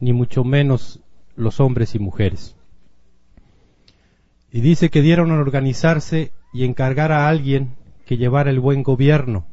[0.00, 1.02] ni mucho menos
[1.36, 2.56] los hombres y mujeres.
[4.50, 7.74] Y dice que dieron a organizarse y encargar a alguien
[8.04, 9.46] que llevara el buen gobierno.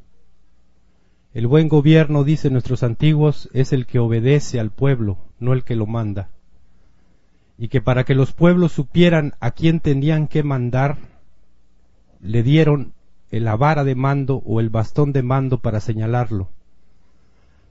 [1.33, 5.75] El buen gobierno, dicen nuestros antiguos, es el que obedece al pueblo, no el que
[5.75, 6.29] lo manda.
[7.57, 10.97] Y que para que los pueblos supieran a quién tenían que mandar,
[12.19, 12.93] le dieron
[13.31, 16.49] la vara de mando o el bastón de mando para señalarlo.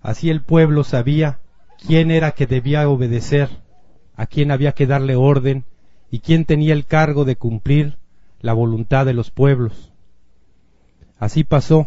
[0.00, 1.40] Así el pueblo sabía
[1.84, 3.48] quién era que debía obedecer,
[4.18, 5.64] a quién había que darle orden
[6.10, 7.98] y quién tenía el cargo de cumplir
[8.40, 9.92] la voluntad de los pueblos.
[11.20, 11.86] Así pasó,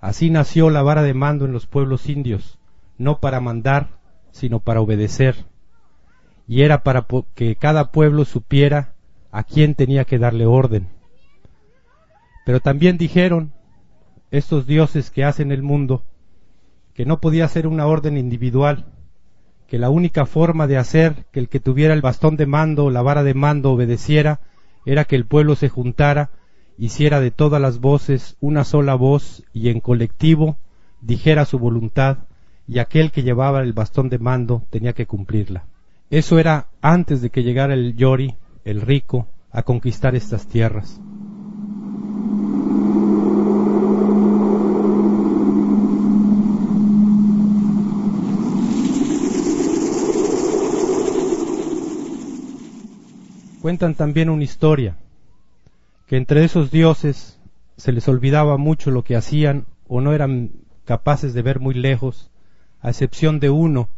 [0.00, 2.60] así nació la vara de mando en los pueblos indios,
[2.96, 3.88] no para mandar,
[4.30, 5.34] sino para obedecer.
[6.46, 8.94] Y era para que cada pueblo supiera
[9.32, 10.88] a quién tenía que darle orden.
[12.46, 13.52] Pero también dijeron
[14.30, 16.04] estos dioses que hacen el mundo
[16.94, 18.86] que no podía ser una orden individual,
[19.68, 22.90] que la única forma de hacer que el que tuviera el bastón de mando o
[22.90, 24.40] la vara de mando obedeciera
[24.86, 26.30] era que el pueblo se juntara,
[26.78, 30.58] hiciera de todas las voces una sola voz y en colectivo
[31.00, 32.18] dijera su voluntad
[32.66, 35.66] y aquel que llevaba el bastón de mando tenía que cumplirla.
[36.10, 38.34] Eso era antes de que llegara el Yori,
[38.64, 41.00] el rico, a conquistar estas tierras.
[53.64, 54.98] Cuentan también una historia,
[56.06, 57.40] que entre esos dioses
[57.78, 60.50] se les olvidaba mucho lo que hacían o no eran
[60.84, 62.30] capaces de ver muy lejos,
[62.82, 63.88] a excepción de uno,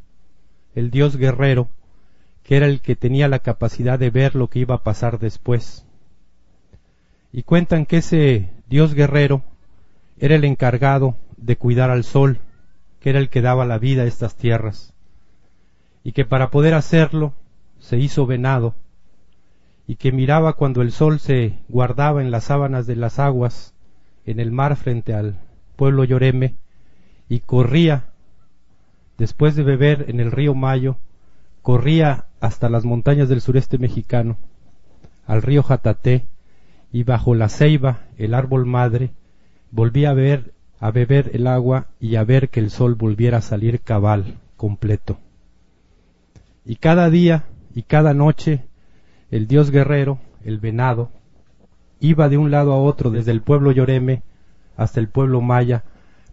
[0.77, 1.69] el dios guerrero,
[2.45, 5.85] que era el que tenía la capacidad de ver lo que iba a pasar después.
[7.33, 9.43] Y cuentan que ese dios guerrero
[10.21, 12.39] era el encargado de cuidar al sol,
[13.01, 14.95] que era el que daba la vida a estas tierras,
[16.05, 17.33] y que para poder hacerlo
[17.81, 18.77] se hizo venado,
[19.87, 23.75] y que miraba cuando el sol se guardaba en las sábanas de las aguas
[24.25, 25.39] en el mar frente al
[25.77, 26.55] pueblo Lloreme
[27.29, 28.07] y corría
[29.19, 30.97] después de beber en el río Mayo
[31.63, 34.37] corría hasta las montañas del sureste mexicano
[35.27, 36.27] al río Jataté
[36.93, 39.11] y bajo la ceiba el árbol madre
[39.71, 43.43] volvía a ver a beber el agua y a ver que el sol volviera a
[43.43, 45.19] salir cabal completo.
[46.65, 48.65] Y cada día y cada noche
[49.31, 51.11] el dios guerrero, el venado,
[52.01, 54.23] iba de un lado a otro desde el pueblo Lloreme
[54.77, 55.85] hasta el pueblo Maya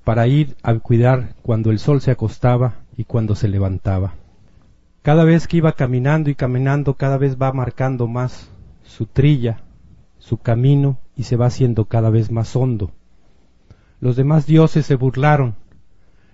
[0.03, 4.13] para ir a cuidar cuando el sol se acostaba y cuando se levantaba.
[5.01, 8.49] Cada vez que iba caminando y caminando, cada vez va marcando más
[8.83, 9.61] su trilla,
[10.17, 12.91] su camino y se va haciendo cada vez más hondo.
[13.99, 15.55] Los demás dioses se burlaron,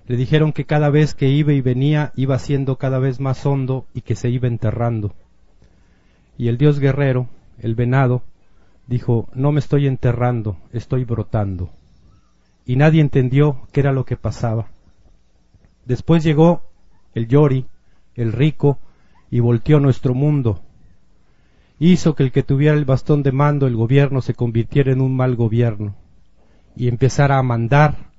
[0.08, 3.86] le dijeron que cada vez que iba y venía iba siendo cada vez más hondo
[3.94, 5.14] y que se iba enterrando.
[6.40, 7.28] Y el dios guerrero,
[7.58, 8.24] el venado,
[8.88, 11.70] dijo, no me estoy enterrando, estoy brotando.
[12.66, 14.70] Y nadie entendió qué era lo que pasaba.
[15.84, 16.62] Después llegó
[17.14, 17.66] el Yori,
[18.16, 18.80] el rico,
[19.30, 20.62] y volteó nuestro mundo.
[21.78, 25.18] Hizo que el que tuviera el bastón de mando, el gobierno, se convirtiera en un
[25.18, 25.98] mal gobierno,
[26.74, 28.12] y empezara a mandar,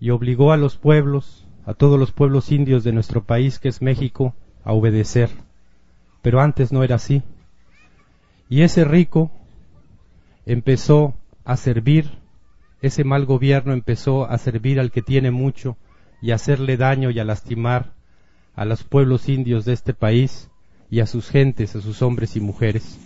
[0.00, 3.82] y obligó a los pueblos, a todos los pueblos indios de nuestro país, que es
[3.82, 4.34] México,
[4.64, 5.43] a obedecer.
[6.24, 7.22] Pero antes no era así.
[8.48, 9.30] Y ese rico
[10.46, 11.12] empezó
[11.44, 12.12] a servir,
[12.80, 15.76] ese mal gobierno empezó a servir al que tiene mucho
[16.22, 17.92] y a hacerle daño y a lastimar
[18.56, 20.48] a los pueblos indios de este país
[20.90, 22.98] y a sus gentes, a sus hombres y mujeres.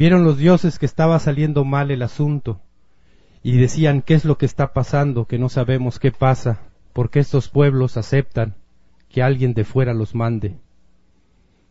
[0.00, 2.62] Vieron los dioses que estaba saliendo mal el asunto
[3.42, 6.62] y decían qué es lo que está pasando, que no sabemos qué pasa,
[6.94, 8.54] porque estos pueblos aceptan
[9.10, 10.56] que alguien de fuera los mande.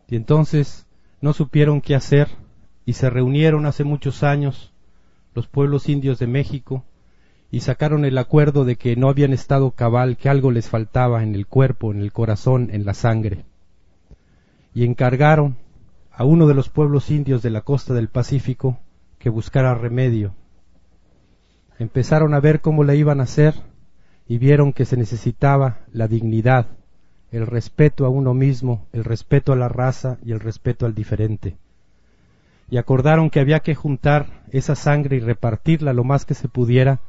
[0.06, 0.86] Y entonces
[1.20, 2.28] no supieron qué hacer
[2.86, 4.72] y se reunieron hace muchos años
[5.34, 6.84] los pueblos indios de México
[7.50, 11.34] y sacaron el acuerdo de que no habían estado cabal, que algo les faltaba en
[11.34, 13.44] el cuerpo, en el corazón, en la sangre.
[14.72, 15.56] Y encargaron
[16.20, 18.78] a uno de los pueblos indios de la costa del Pacífico
[19.18, 20.34] que buscara remedio.
[21.78, 23.54] Empezaron a ver cómo le iban a hacer
[24.28, 26.66] y vieron que se necesitaba la dignidad,
[27.32, 31.56] el respeto a uno mismo, el respeto a la raza y el respeto al diferente.
[32.68, 37.00] Y acordaron que había que juntar esa sangre y repartirla lo más que se pudiera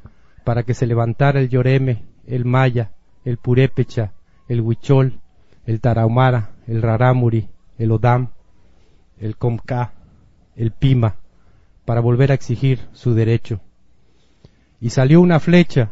[0.45, 2.91] para que se levantara el Yoreme, el Maya,
[3.25, 4.13] el Purépecha,
[4.47, 5.19] el Huichol,
[5.65, 8.29] el Tarahumara, el Rarámuri, el Odam,
[9.21, 9.93] el Comca,
[10.55, 11.15] el Pima,
[11.85, 13.61] para volver a exigir su derecho.
[14.81, 15.91] Y salió una flecha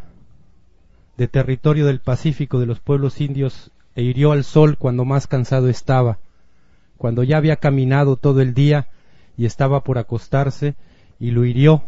[1.16, 5.70] de territorio del Pacífico de los pueblos indios e hirió al sol cuando más cansado
[5.70, 6.18] estaba,
[6.98, 8.88] cuando ya había caminado todo el día
[9.38, 10.76] y estaba por acostarse,
[11.20, 11.84] y lo hirió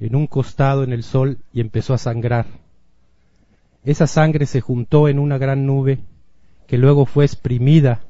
[0.00, 2.46] en un costado en el sol y empezó a sangrar.
[3.84, 6.00] Esa sangre se juntó en una gran nube
[6.66, 8.00] que luego fue exprimida,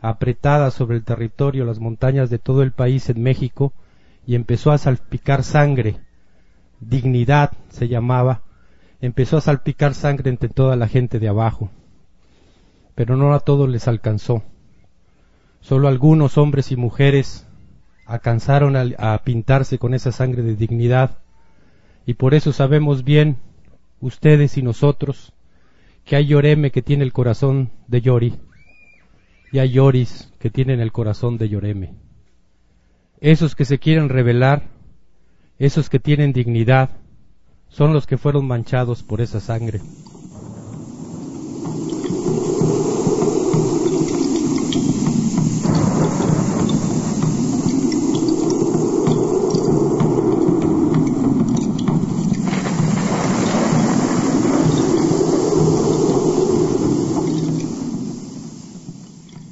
[0.00, 3.72] apretada sobre el territorio, las montañas de todo el país en México,
[4.26, 5.96] y empezó a salpicar sangre.
[6.80, 8.42] Dignidad se llamaba,
[9.00, 11.70] empezó a salpicar sangre entre toda la gente de abajo.
[12.94, 14.42] Pero no a todos les alcanzó.
[15.60, 17.46] Solo algunos hombres y mujeres
[18.06, 21.18] alcanzaron a, pintarse con esa sangre de dignidad
[22.06, 23.36] y por eso sabemos bien,
[24.00, 25.32] ustedes y nosotros,
[26.04, 28.38] que hay Yoreme que tiene el corazón de Yori
[29.52, 31.94] y hay Yoris que tienen el corazón de Yoreme.
[33.20, 34.70] Esos que se quieren revelar,
[35.58, 36.90] esos que tienen dignidad,
[37.68, 39.80] son los que fueron manchados por esa sangre.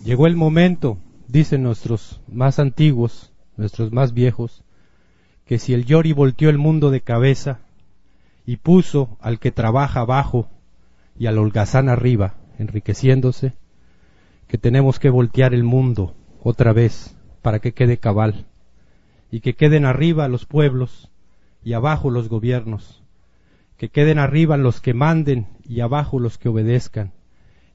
[0.08, 0.96] Llegó el momento,
[1.26, 4.64] dicen nuestros más antiguos, nuestros más viejos,
[5.44, 7.60] que si el Yori volteó el mundo de cabeza,
[8.46, 10.48] y puso al que trabaja abajo
[11.18, 13.52] y al holgazán arriba, enriqueciéndose,
[14.46, 18.46] que tenemos que voltear el mundo otra vez para que quede cabal,
[19.30, 21.10] y que queden arriba los pueblos
[21.62, 23.02] y abajo los gobiernos,
[23.76, 27.12] que queden arriba los que manden y abajo los que obedezcan,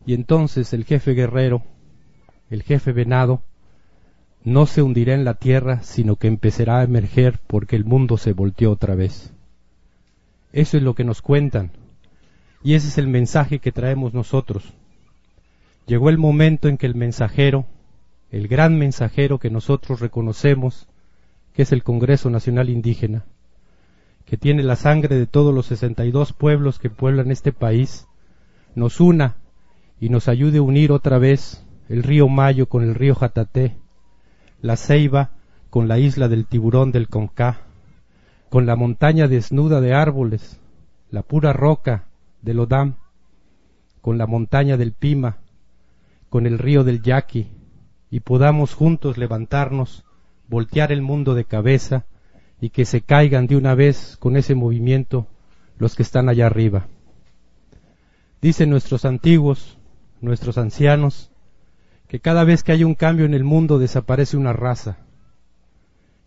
[0.08, 1.62] y entonces el jefe guerrero,
[2.54, 3.41] el jefe venado,
[4.43, 8.34] no se hundirá en la tierra, sino que empezará a emerger porque el mundo se
[8.34, 9.34] volteó otra vez.
[10.51, 11.72] Eso es lo que nos cuentan.
[12.64, 14.72] Y ese es el mensaje que traemos nosotros.
[15.88, 17.66] Llegó el momento en que el mensajero,
[18.30, 20.88] el gran mensajero que nosotros reconocemos,
[21.56, 23.26] que es el Congreso Nacional Indígena,
[24.26, 28.08] que tiene la sangre de todos los 62 pueblos que pueblan este país,
[28.76, 29.38] nos una
[29.99, 33.78] y nos ayude a unir otra vez el río Mayo con el río Jataté,
[34.62, 35.32] la Ceiba
[35.70, 37.62] con la isla del tiburón del Concá,
[38.50, 40.60] con la montaña desnuda de árboles,
[41.10, 42.06] la pura roca
[42.42, 42.96] del Odam,
[44.02, 45.38] con la montaña del Pima,
[46.30, 47.52] con el río del Yaqui,
[48.12, 50.06] y podamos juntos levantarnos,
[50.48, 52.06] voltear el mundo de cabeza,
[52.62, 55.28] y que se caigan de una vez con ese movimiento
[55.80, 56.88] los que están allá arriba.
[58.42, 59.78] Dicen nuestros antiguos,
[60.22, 61.33] nuestros ancianos,
[62.14, 64.97] que cada vez que hay un cambio en el mundo desaparece una raza,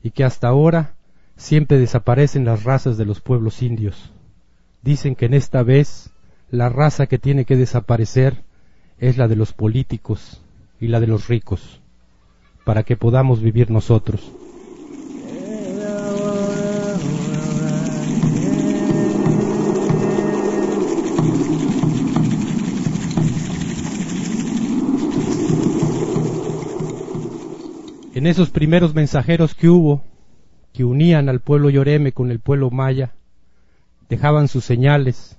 [0.03, 0.97] y que hasta ahora
[1.37, 4.11] siempre desaparecen las razas de los pueblos indios.
[4.83, 6.11] Dicen que en esta vez
[6.51, 8.43] la raza que tiene que desaparecer
[8.99, 10.43] es la de los políticos
[10.81, 11.81] y la de los ricos,
[12.65, 14.33] para que podamos vivir nosotros.
[28.17, 30.03] En esos primeros mensajeros que hubo,
[30.73, 33.13] que unían al pueblo Yoreme con el pueblo Maya,
[34.09, 35.39] dejaban sus señales,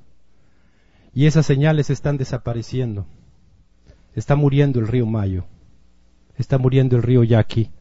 [1.12, 3.08] y esas señales están desapareciendo.
[4.14, 5.46] Está muriendo el río Mayo,
[6.38, 7.72] está muriendo el río Yaqui,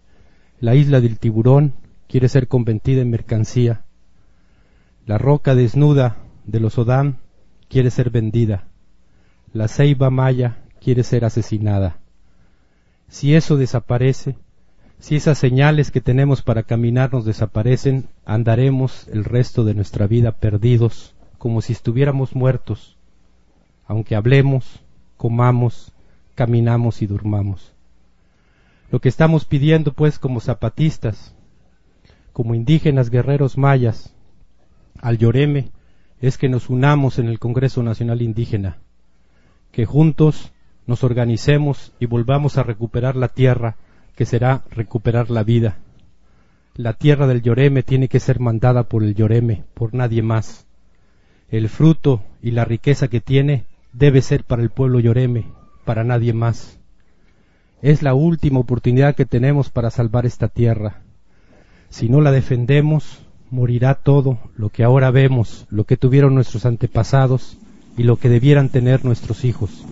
[0.60, 1.74] la isla del tiburón
[2.08, 3.84] quiere ser convertida en mercancía,
[5.04, 6.16] la roca desnuda
[6.46, 7.18] de los Odam
[7.68, 8.66] quiere ser vendida,
[9.52, 11.98] la ceiba maya quiere ser asesinada.
[13.08, 14.38] Si eso desaparece,
[14.98, 20.32] si esas señales que tenemos para caminar nos desaparecen, andaremos el resto de nuestra vida
[20.32, 22.96] perdidos, como si estuviéramos muertos,
[23.86, 24.80] aunque hablemos,
[25.16, 25.92] comamos,
[26.34, 27.72] caminamos y durmamos.
[28.90, 31.34] Lo que estamos pidiendo, pues, como zapatistas,
[32.32, 34.14] como indígenas guerreros mayas,
[35.00, 35.70] al Lloreme,
[36.20, 38.78] es que nos unamos en el Congreso Nacional Indígena,
[39.72, 40.52] que juntos
[40.86, 43.76] nos organicemos y volvamos a recuperar la tierra,
[44.16, 45.76] que será recuperar la vida.
[46.74, 50.66] La tierra del Lloreme tiene que ser mandada por el Lloreme, por nadie más.
[51.48, 55.46] El fruto y la riqueza que tiene debe ser para el pueblo Lloreme,
[55.84, 56.78] para nadie más.
[57.82, 61.02] Es la última oportunidad que tenemos para salvar esta tierra.
[61.88, 67.58] Si no la defendemos, morirá todo lo que ahora vemos, lo que tuvieron nuestros antepasados
[67.96, 69.84] y lo que debieran tener nuestros hijos.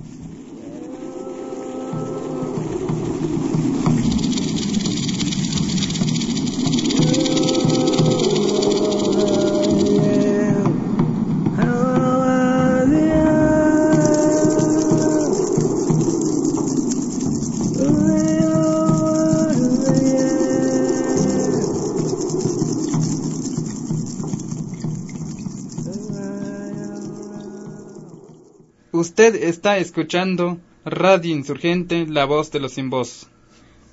[29.25, 33.27] Usted está escuchando Radio Insurgente, la voz de los sin voz.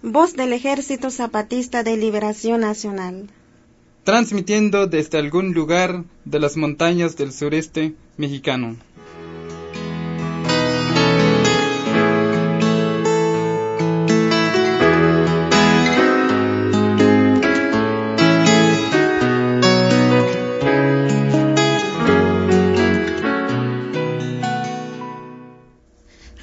[0.03, 3.29] Voz del Ejército Zapatista de Liberación Nacional.
[4.03, 8.75] Transmitiendo desde algún lugar de las montañas del sureste mexicano.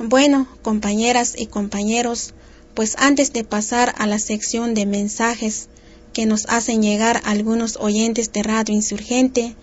[0.08, 2.32] Bueno, compañeras y compañeros,
[2.72, 5.68] pues antes de pasar a la sección de mensajes
[6.14, 9.54] que nos hacen llegar algunos oyentes de Radio Insurgente,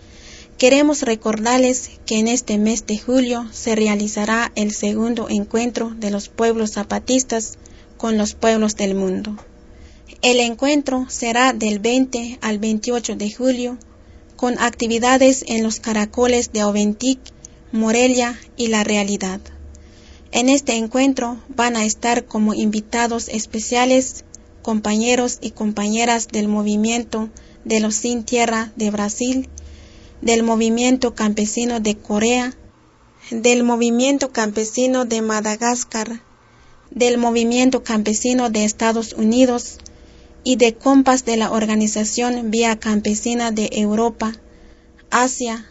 [0.60, 6.30] queremos recordarles que en este mes de julio se realizará el segundo encuentro de los
[6.30, 7.58] pueblos zapatistas
[7.98, 9.36] con los pueblos del mundo.
[10.22, 13.80] El encuentro será del 20 al 28 de julio
[14.36, 17.18] con actividades en los caracoles de Oventic,
[17.72, 19.42] Morelia y La Realidad.
[20.36, 24.26] En este encuentro van a estar como invitados especiales
[24.64, 27.30] compañeros y compañeras del movimiento
[27.64, 29.48] de los Sin Tierra de Brasil,
[30.22, 32.54] del movimiento campesino de Corea,
[33.32, 36.22] del movimiento campesino de Madagascar,
[36.92, 39.78] del movimiento campesino de Estados Unidos
[40.44, 44.34] y de compas de la organización Vía Campesina de Europa,
[45.12, 45.66] Asia,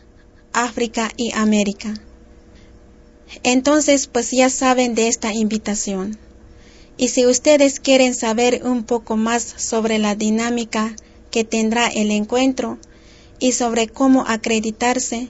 [0.55, 1.93] África y América.
[3.43, 6.19] Entonces, pues ya saben de esta invitación.
[6.97, 10.95] Y si ustedes quieren saber un poco más sobre la dinámica
[11.31, 12.79] que tendrá el encuentro
[13.41, 15.29] y sobre cómo acreditarse,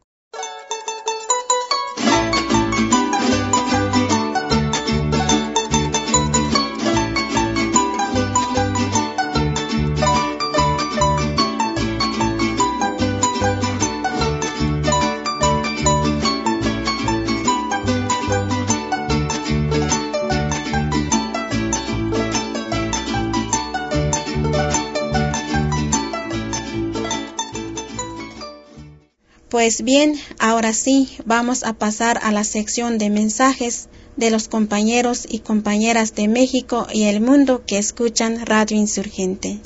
[29.50, 35.26] Pues bien, ahora sí, vamos a pasar a la sección de mensajes de los compañeros
[35.28, 39.60] y compañeras de México y el mundo que escuchan Radio Insurgente.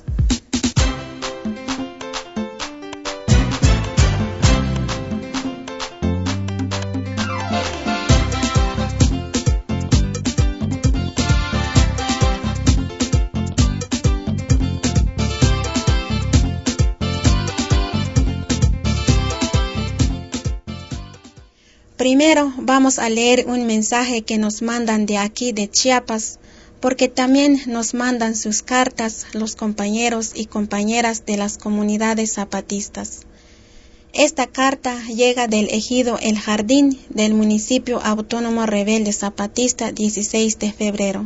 [22.16, 26.38] Primero vamos a leer un mensaje que nos mandan de aquí de Chiapas,
[26.80, 33.22] porque también nos mandan sus cartas los compañeros y compañeras de las comunidades zapatistas.
[34.14, 41.26] Esta carta llega del ejido El Jardín del municipio autónomo rebelde zapatista 16 de febrero.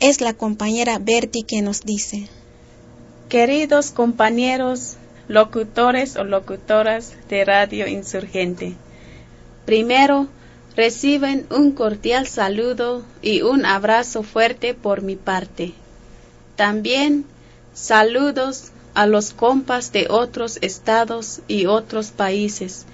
[0.00, 2.28] Es la compañera Berti que nos dice.
[3.30, 4.98] Queridos compañeros,
[5.28, 8.76] locutores o locutoras de Radio Insurgente,
[9.70, 10.26] Primero,
[10.74, 15.74] reciben un cordial saludo y un abrazo fuerte por mi parte.
[16.56, 17.24] También
[17.72, 22.84] saludos a los compas de otros estados y otros países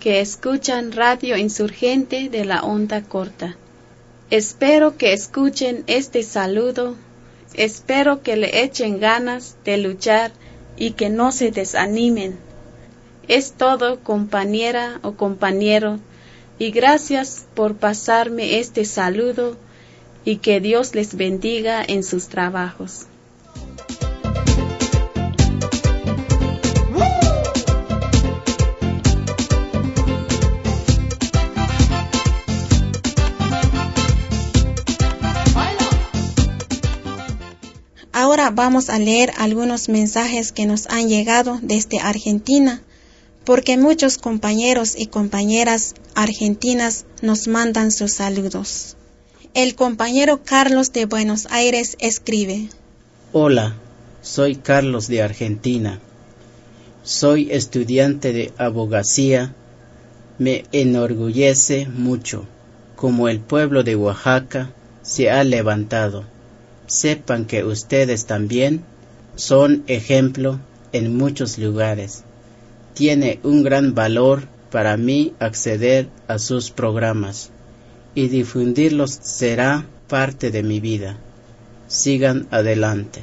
[0.00, 3.58] que escuchan Radio Insurgente de la onda corta.
[4.30, 6.96] Espero que escuchen este saludo,
[7.52, 10.32] espero que le echen ganas de luchar
[10.78, 12.38] y que no se desanimen.
[13.28, 15.98] Es todo, compañera o compañero,
[16.62, 19.56] y gracias por pasarme este saludo
[20.24, 23.06] y que Dios les bendiga en sus trabajos.
[38.12, 42.82] Ahora vamos a leer algunos mensajes que nos han llegado desde Argentina
[43.44, 48.96] porque muchos compañeros y compañeras argentinas nos mandan sus saludos.
[49.54, 52.68] El compañero Carlos de Buenos Aires escribe.
[53.32, 53.76] Hola,
[54.22, 56.00] soy Carlos de Argentina.
[57.02, 59.54] Soy estudiante de abogacía.
[60.38, 62.46] Me enorgullece mucho
[63.02, 64.70] como el pueblo de Oaxaca
[65.02, 66.24] se ha levantado.
[66.86, 68.84] Sepan que ustedes también
[69.34, 70.60] son ejemplo
[70.92, 72.22] en muchos lugares.
[72.94, 77.50] Tiene un gran valor para mí acceder a sus programas
[78.14, 81.18] y difundirlos será parte de mi vida.
[81.86, 83.22] Sigan adelante.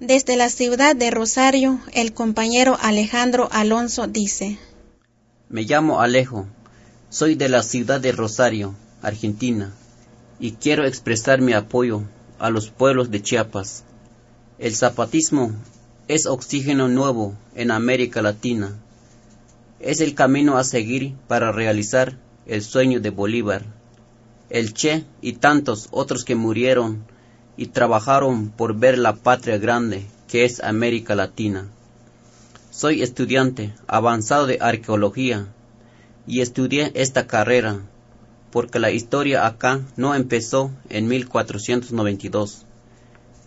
[0.00, 4.58] Desde la ciudad de Rosario, el compañero Alejandro Alonso dice,
[5.50, 6.46] Me llamo Alejo,
[7.08, 9.72] soy de la ciudad de Rosario, Argentina,
[10.38, 12.02] y quiero expresar mi apoyo
[12.38, 13.82] a los pueblos de Chiapas.
[14.58, 15.52] El zapatismo
[16.06, 18.76] es oxígeno nuevo en América Latina.
[19.80, 23.64] Es el camino a seguir para realizar el sueño de Bolívar.
[24.50, 27.04] El Che y tantos otros que murieron
[27.56, 31.70] y trabajaron por ver la patria grande que es América Latina.
[32.78, 35.48] Soy estudiante avanzado de arqueología
[36.28, 37.80] y estudié esta carrera
[38.52, 42.66] porque la historia acá no empezó en 1492,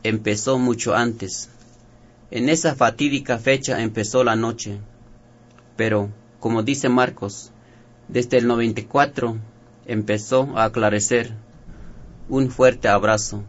[0.04, 1.50] empezó mucho antes.
[2.30, 4.82] En esa fatídica fecha empezó la noche,
[5.78, 6.10] pero,
[6.42, 7.52] como dice Marcos,
[8.10, 9.38] desde el 94
[9.86, 11.32] empezó a aclarecer.
[12.28, 13.46] Un fuerte abrazo.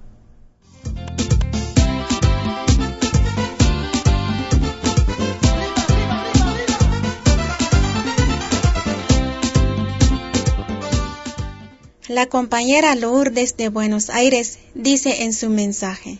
[12.14, 16.18] La compañera Lourdes de Buenos Aires dice en su mensaje.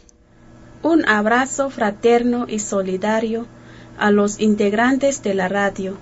[0.83, 3.47] Un abrazo fraterno y solidario
[3.99, 5.99] a los integrantes de la radio.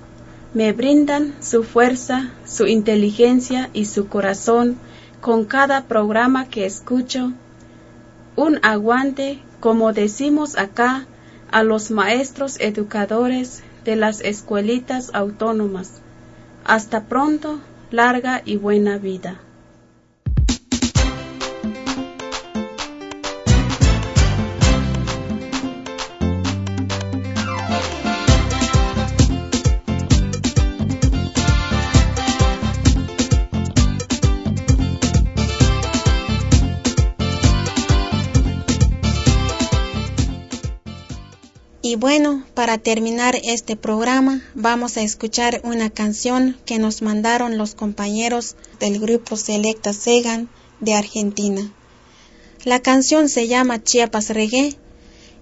[0.54, 4.78] Me brindan su fuerza, su inteligencia y su corazón
[5.20, 7.32] con cada programa que escucho.
[8.36, 11.08] Un aguante, como decimos acá,
[11.50, 15.94] a los maestros educadores de las escuelitas autónomas.
[16.64, 17.58] Hasta pronto,
[17.90, 19.40] larga y buena vida.
[41.90, 47.74] Y bueno, para terminar este programa, vamos a escuchar una canción que nos mandaron los
[47.74, 50.48] compañeros del grupo Selecta Segan
[50.78, 51.74] de Argentina.
[52.64, 54.76] La canción se llama Chiapas Reggae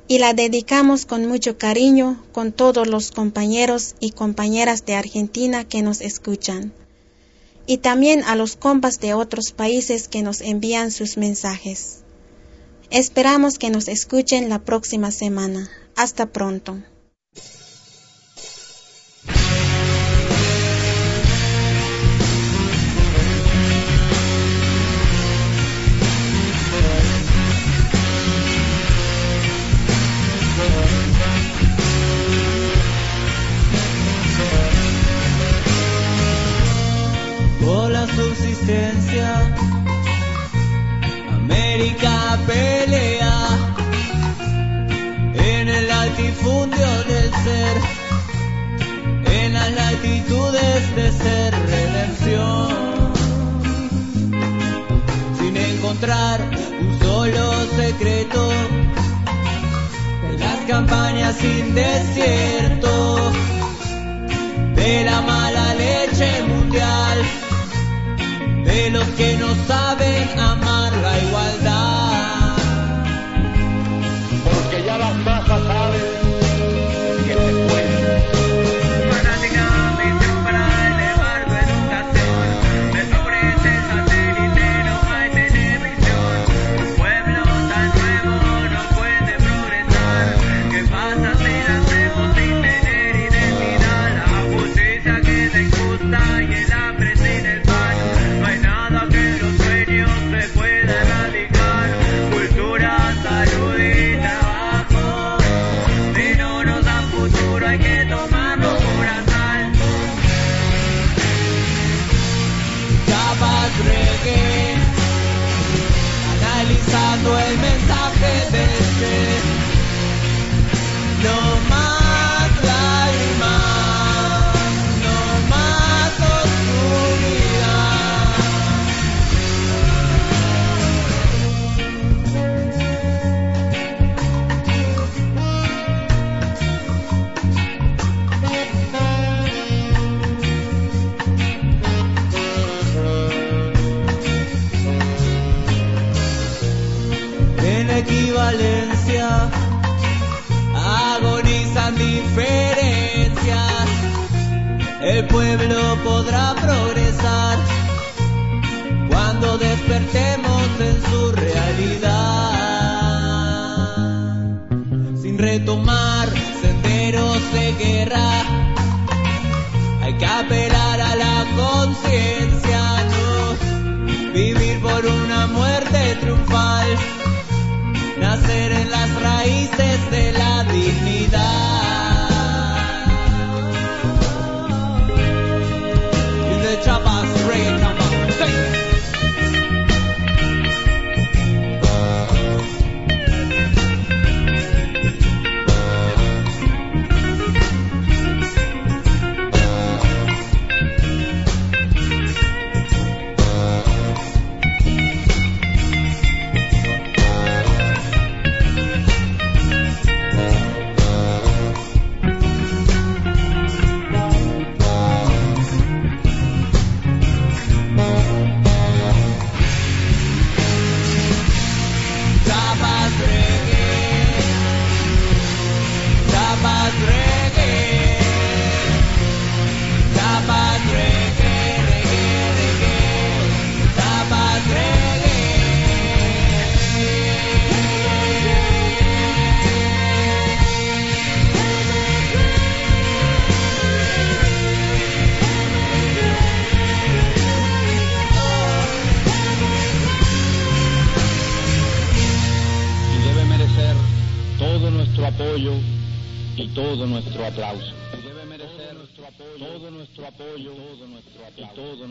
[0.08, 5.82] y la dedicamos con mucho cariño con todos los compañeros y compañeras de Argentina que
[5.82, 6.72] nos escuchan.
[7.66, 12.04] Y también a los compas de otros países que nos envían sus mensajes.
[12.90, 15.68] Esperamos que nos escuchen la próxima semana.
[15.94, 16.78] Hasta pronto.
[41.78, 43.48] América pelea
[45.34, 47.76] en el latifundio del ser,
[49.26, 53.12] en las latitudes de ser redención,
[55.38, 56.40] sin encontrar
[56.80, 58.50] un solo secreto,
[60.30, 63.30] en las campañas sin desierto,
[64.74, 67.18] de la mala leche mundial,
[68.64, 70.67] de los que no saben amar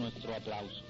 [0.08, 0.84] nuestro aplauso.